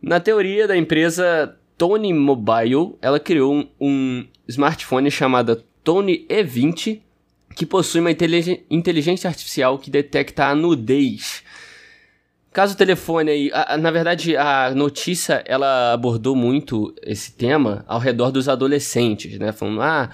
Na 0.01 0.19
teoria 0.19 0.67
da 0.67 0.75
empresa 0.75 1.55
Tony 1.77 2.15
Mobile, 2.15 2.97
ela 3.03 3.21
criou 3.21 3.57
um, 3.57 3.69
um 3.79 4.27
smartphone 4.49 5.11
chamado 5.11 5.63
Tony 5.85 6.27
E20 6.27 7.03
que 7.55 7.67
possui 7.67 8.01
uma 8.01 8.11
inteligência 8.11 9.29
artificial 9.29 9.79
que 9.79 9.91
detecta 9.91 10.47
a 10.47 10.55
nudez. 10.55 11.43
Caso 12.59 12.75
o 12.75 12.77
telefone 12.77 13.31
aí, 13.31 13.51
a, 13.55 13.75
a, 13.75 13.77
na 13.77 13.89
verdade 13.89 14.37
a 14.37 14.73
notícia 14.75 15.45
ela 15.47 15.93
abordou 15.93 16.35
muito 16.35 16.93
esse 17.05 17.31
tema 17.31 17.85
ao 17.87 18.01
redor 18.01 18.33
dos 18.33 18.49
adolescentes, 18.49 19.39
né? 19.39 19.53
Falando, 19.53 19.81
ah, 19.81 20.11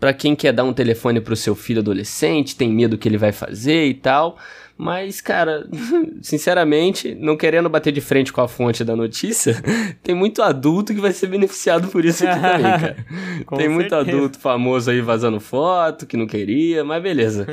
para 0.00 0.14
quem 0.14 0.34
quer 0.34 0.54
dar 0.54 0.64
um 0.64 0.72
telefone 0.72 1.20
pro 1.20 1.36
seu 1.36 1.54
filho 1.54 1.80
adolescente, 1.82 2.56
tem 2.56 2.72
medo 2.72 2.96
que 2.96 3.06
ele 3.06 3.18
vai 3.18 3.30
fazer 3.30 3.84
e 3.84 3.92
tal. 3.92 4.38
Mas, 4.74 5.20
cara, 5.20 5.68
sinceramente, 6.22 7.14
não 7.14 7.36
querendo 7.36 7.68
bater 7.68 7.92
de 7.92 8.00
frente 8.00 8.32
com 8.32 8.40
a 8.40 8.48
fonte 8.48 8.82
da 8.82 8.96
notícia, 8.96 9.62
tem 10.02 10.14
muito 10.14 10.40
adulto 10.40 10.94
que 10.94 11.00
vai 11.00 11.12
ser 11.12 11.26
beneficiado 11.26 11.88
por 11.88 12.06
isso 12.06 12.26
aqui 12.26 12.40
também, 12.40 12.62
cara. 12.72 12.96
tem 12.96 13.44
certeza. 13.44 13.70
muito 13.70 13.94
adulto 13.94 14.38
famoso 14.38 14.90
aí 14.90 15.02
vazando 15.02 15.38
foto, 15.38 16.06
que 16.06 16.16
não 16.16 16.26
queria, 16.26 16.82
mas 16.84 17.02
beleza. 17.02 17.46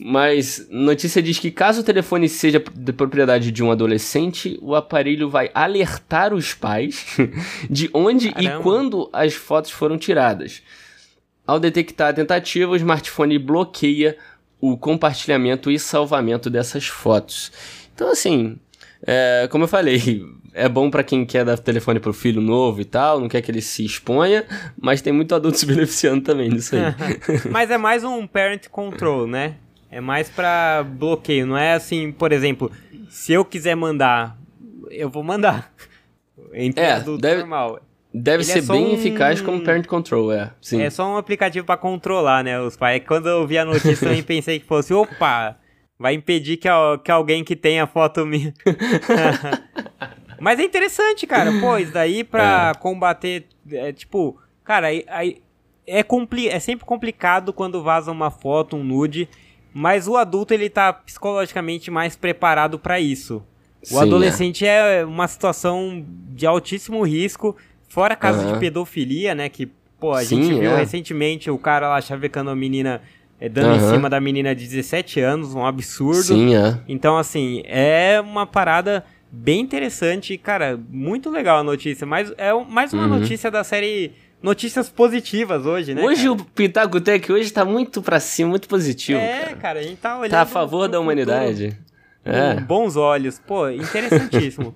Mas 0.00 0.68
notícia 0.70 1.20
diz 1.20 1.38
que 1.40 1.50
caso 1.50 1.80
o 1.80 1.84
telefone 1.84 2.28
seja 2.28 2.62
de 2.72 2.92
propriedade 2.92 3.50
de 3.50 3.64
um 3.64 3.72
adolescente, 3.72 4.56
o 4.62 4.76
aparelho 4.76 5.28
vai 5.28 5.50
alertar 5.52 6.32
os 6.32 6.54
pais 6.54 7.04
de 7.68 7.90
onde 7.92 8.30
Caramba. 8.30 8.60
e 8.60 8.62
quando 8.62 9.10
as 9.12 9.34
fotos 9.34 9.72
foram 9.72 9.98
tiradas. 9.98 10.62
Ao 11.44 11.58
detectar 11.58 12.10
a 12.10 12.12
tentativa, 12.12 12.70
o 12.70 12.76
smartphone 12.76 13.38
bloqueia 13.38 14.16
o 14.60 14.76
compartilhamento 14.76 15.70
e 15.70 15.78
salvamento 15.78 16.48
dessas 16.48 16.86
fotos. 16.86 17.50
Então, 17.92 18.10
assim, 18.10 18.56
é, 19.02 19.48
como 19.50 19.64
eu 19.64 19.68
falei, 19.68 20.24
é 20.54 20.68
bom 20.68 20.90
para 20.90 21.02
quem 21.02 21.24
quer 21.24 21.44
dar 21.44 21.58
telefone 21.58 21.98
pro 21.98 22.12
filho 22.12 22.40
novo 22.40 22.80
e 22.80 22.84
tal, 22.84 23.20
não 23.20 23.28
quer 23.28 23.40
que 23.40 23.50
ele 23.50 23.62
se 23.62 23.84
exponha, 23.84 24.44
mas 24.80 25.02
tem 25.02 25.12
muito 25.12 25.34
adulto 25.34 25.58
se 25.58 25.66
beneficiando 25.66 26.22
também 26.22 26.50
disso 26.50 26.76
aí. 26.76 26.82
mas 27.50 27.68
é 27.70 27.78
mais 27.78 28.04
um 28.04 28.26
parent 28.26 28.68
control, 28.68 29.26
né? 29.26 29.56
É 29.90 30.00
mais 30.00 30.28
para 30.28 30.84
bloqueio, 30.84 31.46
não 31.46 31.56
é 31.56 31.72
assim, 31.72 32.12
por 32.12 32.32
exemplo, 32.32 32.70
se 33.08 33.32
eu 33.32 33.44
quiser 33.44 33.74
mandar, 33.74 34.36
eu 34.90 35.08
vou 35.08 35.22
mandar. 35.22 35.72
Entre 36.52 36.82
é, 36.82 36.92
adulto 36.92 37.20
deve, 37.20 37.40
normal. 37.40 37.80
Deve 38.12 38.42
Ele 38.42 38.50
é 38.50 38.54
ser 38.54 38.58
é 38.58 38.62
bem 38.62 38.86
um... 38.86 38.94
eficaz 38.94 39.40
como 39.40 39.62
parent 39.62 39.86
control, 39.86 40.32
é. 40.32 40.52
Sim. 40.60 40.82
É 40.82 40.90
só 40.90 41.06
um 41.08 41.16
aplicativo 41.16 41.66
para 41.66 41.76
controlar, 41.76 42.44
né, 42.44 42.60
os 42.60 42.76
pais. 42.76 43.02
Quando 43.06 43.28
eu 43.28 43.46
vi 43.46 43.58
a 43.58 43.64
notícia, 43.64 44.06
eu 44.06 44.22
pensei 44.24 44.58
que 44.58 44.66
fosse, 44.66 44.92
opa, 44.92 45.56
vai 45.98 46.14
impedir 46.14 46.56
que, 46.56 46.68
que 47.04 47.10
alguém 47.10 47.42
que 47.42 47.56
tenha 47.56 47.86
foto 47.86 48.24
minha. 48.24 48.54
Mas 50.40 50.60
é 50.60 50.62
interessante, 50.62 51.26
cara. 51.26 51.50
Pô, 51.60 51.76
isso 51.76 51.92
daí 51.92 52.22
pra 52.22 52.72
é. 52.74 52.78
combater. 52.78 53.46
É, 53.70 53.92
tipo, 53.92 54.38
cara, 54.64 54.86
aí, 54.86 55.04
aí 55.08 55.42
é, 55.86 56.02
compli 56.02 56.48
é 56.48 56.60
sempre 56.60 56.86
complicado 56.86 57.52
quando 57.52 57.82
vaza 57.82 58.12
uma 58.12 58.30
foto, 58.30 58.76
um 58.76 58.84
nude. 58.84 59.28
Mas 59.72 60.08
o 60.08 60.16
adulto, 60.16 60.54
ele 60.54 60.68
tá 60.68 60.92
psicologicamente 60.92 61.90
mais 61.90 62.16
preparado 62.16 62.78
para 62.78 62.98
isso. 62.98 63.42
O 63.82 63.86
Sim, 63.86 63.98
adolescente 64.00 64.66
é. 64.66 65.00
é. 65.00 65.04
uma 65.04 65.28
situação 65.28 66.04
de 66.30 66.46
altíssimo 66.46 67.02
risco. 67.02 67.56
Fora 67.88 68.16
casos 68.16 68.44
uhum. 68.44 68.54
de 68.54 68.58
pedofilia, 68.60 69.34
né? 69.34 69.48
Que, 69.48 69.70
pô, 69.98 70.12
a 70.12 70.24
Sim, 70.24 70.42
gente 70.42 70.58
viu 70.58 70.72
é. 70.72 70.76
recentemente 70.76 71.50
o 71.50 71.58
cara 71.58 71.88
lá 71.88 72.00
chavecando 72.00 72.50
a 72.50 72.56
menina 72.56 73.00
é, 73.40 73.48
dando 73.48 73.68
uhum. 73.68 73.76
em 73.76 73.90
cima 73.94 74.10
da 74.10 74.20
menina 74.20 74.54
de 74.54 74.66
17 74.66 75.20
anos, 75.20 75.54
um 75.54 75.64
absurdo. 75.64 76.22
Sim, 76.22 76.56
é. 76.56 76.78
Então, 76.88 77.16
assim, 77.16 77.62
é 77.66 78.20
uma 78.20 78.46
parada 78.46 79.04
bem 79.30 79.60
interessante. 79.60 80.36
Cara, 80.36 80.78
muito 80.90 81.30
legal 81.30 81.58
a 81.58 81.62
notícia. 81.62 82.06
Mas 82.06 82.32
é 82.36 82.52
mais 82.52 82.92
uma 82.92 83.04
uhum. 83.04 83.20
notícia 83.20 83.50
da 83.50 83.62
série 83.62 84.12
Notícias 84.42 84.88
positivas 84.88 85.66
hoje, 85.66 85.94
né? 85.94 86.02
Hoje 86.02 86.22
cara? 86.22 86.32
o 86.32 86.44
Pitaco 86.44 87.00
Tech 87.00 87.32
hoje 87.32 87.50
tá 87.50 87.64
muito 87.64 88.00
pra 88.00 88.20
cima, 88.20 88.50
muito 88.50 88.68
positivo. 88.68 89.18
É, 89.18 89.40
cara, 89.40 89.56
cara 89.56 89.80
a 89.80 89.82
gente 89.82 89.96
tá 89.96 90.16
olhando. 90.18 90.30
Tá 90.30 90.42
a 90.42 90.46
favor 90.46 90.88
da 90.88 91.00
humanidade. 91.00 91.76
É. 92.24 92.54
Com 92.54 92.62
bons 92.62 92.96
olhos. 92.96 93.38
Pô, 93.38 93.68
interessantíssimo. 93.68 94.74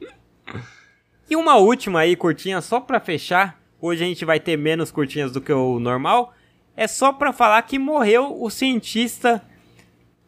e 1.30 1.36
uma 1.36 1.56
última 1.56 2.00
aí, 2.00 2.16
curtinha, 2.16 2.60
só 2.60 2.80
pra 2.80 2.98
fechar. 2.98 3.60
Hoje 3.80 4.04
a 4.04 4.06
gente 4.06 4.24
vai 4.24 4.40
ter 4.40 4.56
menos 4.56 4.90
curtinhas 4.90 5.32
do 5.32 5.40
que 5.40 5.52
o 5.52 5.78
normal 5.78 6.34
é 6.76 6.86
só 6.86 7.12
para 7.12 7.32
falar 7.32 7.62
que 7.62 7.78
morreu 7.78 8.40
o 8.40 8.50
cientista 8.50 9.42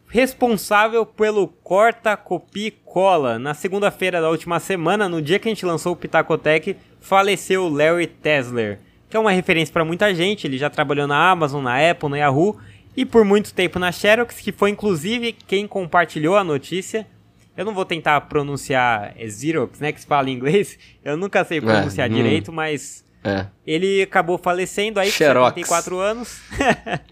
responsável 0.09 1.05
pelo 1.05 1.49
corta, 1.49 2.17
copia 2.17 2.73
cola. 2.85 3.39
Na 3.39 3.55
segunda-feira 3.55 4.21
da 4.21 4.31
última 4.31 4.61
semana, 4.61 5.09
no 5.09 5.21
dia 5.21 5.39
que 5.39 5.49
a 5.49 5.51
gente 5.51 5.67
lançou 5.67 5.93
o 5.93 5.97
Pitacotech, 5.97 6.77
faleceu 7.01 7.69
Larry 7.69 8.07
Tesler, 8.07 8.79
que 9.15 9.17
é 9.17 9.21
uma 9.21 9.31
referência 9.31 9.73
para 9.73 9.85
muita 9.85 10.13
gente. 10.13 10.45
Ele 10.45 10.59
já 10.59 10.69
trabalhou 10.69 11.07
na 11.07 11.31
Amazon, 11.31 11.63
na 11.63 11.89
Apple, 11.89 12.09
na 12.09 12.19
Yahoo 12.19 12.59
e 12.97 13.07
por 13.07 13.25
muito 13.25 13.55
tempo 13.55 13.79
na 13.79 13.93
Xerox, 13.93 14.41
que 14.41 14.51
foi 14.51 14.71
inclusive 14.71 15.31
quem 15.31 15.69
compartilhou 15.69 16.37
a 16.37 16.43
notícia. 16.43 17.07
Eu 17.57 17.65
não 17.65 17.73
vou 17.73 17.85
tentar 17.85 18.21
pronunciar 18.23 19.15
é 19.17 19.31
Xerox, 19.31 19.79
né, 19.79 19.93
que 19.93 20.01
se 20.01 20.07
fala 20.09 20.29
em 20.29 20.33
inglês. 20.33 20.77
Eu 21.05 21.17
nunca 21.17 21.45
sei 21.45 21.59
é, 21.59 21.61
pronunciar 21.61 22.11
é, 22.11 22.13
direito, 22.13 22.51
hum. 22.51 22.55
mas 22.55 23.05
é. 23.23 23.47
Ele 23.65 24.03
acabou 24.03 24.37
falecendo 24.37 24.99
aí 24.99 25.13
Xerox. 25.13 25.55
com 25.55 25.61
74 25.61 25.99
anos. 26.01 26.41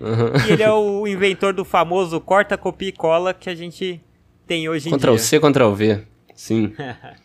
uhum. 0.00 0.32
E 0.48 0.52
ele 0.54 0.62
é 0.64 0.72
o 0.72 1.06
inventor 1.06 1.52
do 1.52 1.64
famoso 1.64 2.20
corta, 2.20 2.58
copia 2.58 2.88
e 2.88 2.92
cola 2.92 3.32
que 3.32 3.48
a 3.48 3.54
gente 3.54 4.00
tem 4.44 4.68
hoje 4.68 4.88
em 4.88 4.92
Ctrl 4.92 5.14
dia. 5.14 5.18
C, 5.20 5.38
Ctrl 5.38 5.72
V. 5.72 6.02
Sim. 6.34 6.74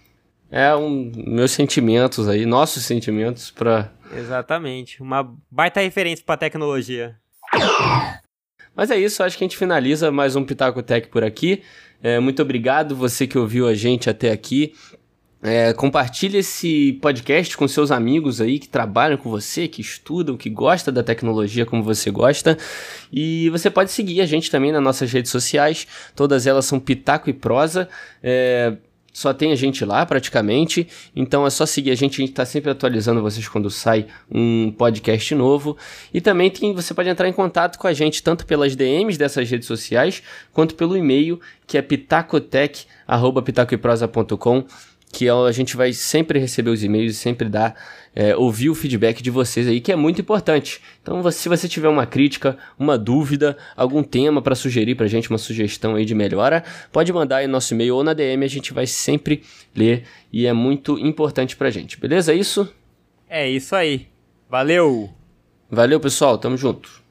é 0.52 0.76
um 0.76 1.12
meus 1.16 1.52
sentimentos 1.52 2.28
aí, 2.28 2.46
nossos 2.46 2.84
sentimentos 2.86 3.52
para 3.52 3.92
Exatamente. 4.16 5.02
Uma 5.02 5.36
baita 5.52 5.82
referência 5.82 6.24
para 6.26 6.38
tecnologia. 6.38 7.16
Mas 8.76 8.92
é 8.92 8.98
isso, 8.98 9.24
acho 9.24 9.38
que 9.38 9.44
a 9.44 9.48
gente 9.48 9.58
finaliza 9.58 10.12
mais 10.12 10.36
um 10.36 10.44
Pitaco 10.44 10.84
Tech 10.84 11.08
por 11.08 11.24
aqui. 11.24 11.64
É, 12.02 12.20
muito 12.20 12.42
obrigado 12.42 12.96
você 12.96 13.26
que 13.26 13.38
ouviu 13.38 13.68
a 13.68 13.74
gente 13.74 14.10
até 14.10 14.32
aqui. 14.32 14.74
É, 15.42 15.72
compartilhe 15.74 16.40
esse 16.40 16.94
podcast 17.02 17.56
com 17.56 17.68
seus 17.68 17.92
amigos 17.92 18.42
aí 18.42 18.58
que 18.58 18.68
trabalham 18.68 19.18
com 19.18 19.30
você, 19.30 19.68
que 19.68 19.82
estudam, 19.82 20.36
que 20.36 20.50
gostam 20.50 20.94
da 20.94 21.04
tecnologia 21.04 21.66
como 21.66 21.84
você 21.84 22.10
gosta. 22.10 22.58
E 23.12 23.50
você 23.50 23.70
pode 23.70 23.92
seguir 23.92 24.22
a 24.22 24.26
gente 24.26 24.50
também 24.50 24.72
nas 24.72 24.82
nossas 24.82 25.12
redes 25.12 25.32
sociais. 25.32 25.88
Todas 26.16 26.48
elas 26.48 26.66
são 26.66 26.80
Pitaco 26.80 27.30
e 27.30 27.34
Prosa. 27.34 27.88
É, 28.22 28.78
só 29.18 29.34
tem 29.34 29.52
a 29.52 29.56
gente 29.56 29.84
lá 29.84 30.06
praticamente, 30.06 30.88
então 31.16 31.44
é 31.44 31.50
só 31.50 31.66
seguir 31.66 31.90
a 31.90 31.96
gente, 31.96 32.22
a 32.22 32.24
gente 32.24 32.34
está 32.34 32.46
sempre 32.46 32.70
atualizando 32.70 33.20
vocês 33.20 33.48
quando 33.48 33.68
sai 33.68 34.06
um 34.30 34.72
podcast 34.72 35.34
novo. 35.34 35.76
E 36.14 36.22
também 36.22 36.52
tem, 36.52 36.72
você 36.72 36.94
pode 36.94 37.10
entrar 37.10 37.28
em 37.28 37.34
contato 37.34 37.80
com 37.80 37.88
a 37.88 37.94
gente 37.94 38.22
tanto 38.22 38.46
pelas 38.46 38.76
DMs 38.76 39.18
dessas 39.18 39.50
redes 39.50 39.68
sociais, 39.68 40.22
quanto 40.54 40.76
pelo 40.76 40.96
e-mail 40.96 41.42
que 41.66 41.80
é 41.80 41.82
pitacotec@pitacoeprosa.com 41.82 44.66
que 45.12 45.30
a 45.30 45.52
gente 45.52 45.76
vai 45.76 45.94
sempre 45.94 46.38
receber 46.38 46.70
os 46.70 46.84
e-mails 46.84 47.14
e 47.14 47.18
sempre 47.18 47.48
dar, 47.50 47.76
é, 48.16 48.36
ouvir 48.36 48.70
o 48.70 48.76
feedback 48.76 49.22
de 49.22 49.32
vocês 49.32 49.68
aí, 49.68 49.80
que 49.80 49.92
é 49.92 49.96
muito 49.96 50.22
importante. 50.22 50.82
Então, 51.02 51.30
se 51.32 51.48
você 51.48 51.68
tiver 51.68 51.88
uma 51.88 52.06
crítica, 52.06 52.58
uma 52.78 52.98
dúvida, 52.98 53.58
algum 53.76 54.04
tema 54.04 54.42
para 54.42 54.54
sugerir 54.54 54.96
para 54.96 55.06
a 55.06 55.10
gente, 55.10 55.30
uma 55.30 55.38
sugestão 55.38 55.96
aí 55.96 56.06
de 56.06 56.14
melhora, 56.14 56.64
pode 56.92 57.12
mandar 57.12 57.38
aí 57.38 57.48
no 57.48 57.54
nosso 57.54 57.74
e-mail 57.74 57.96
ou 57.96 58.04
na 58.04 58.14
DM, 58.14 58.44
a 58.44 58.50
gente 58.50 58.74
vai 58.74 58.86
sempre 58.86 59.44
ler 59.76 60.04
e 60.32 60.46
é 60.46 60.54
muito 60.54 61.00
importante 61.00 61.56
para 61.56 61.70
a 61.70 61.72
gente. 61.72 62.00
Beleza? 62.00 62.34
É 62.34 62.36
isso? 62.36 62.72
É 63.30 63.50
isso 63.50 63.76
aí. 63.76 64.08
Valeu! 64.50 65.10
Valeu, 65.70 66.00
pessoal. 66.00 66.38
Tamo 66.38 66.56
junto. 66.56 67.02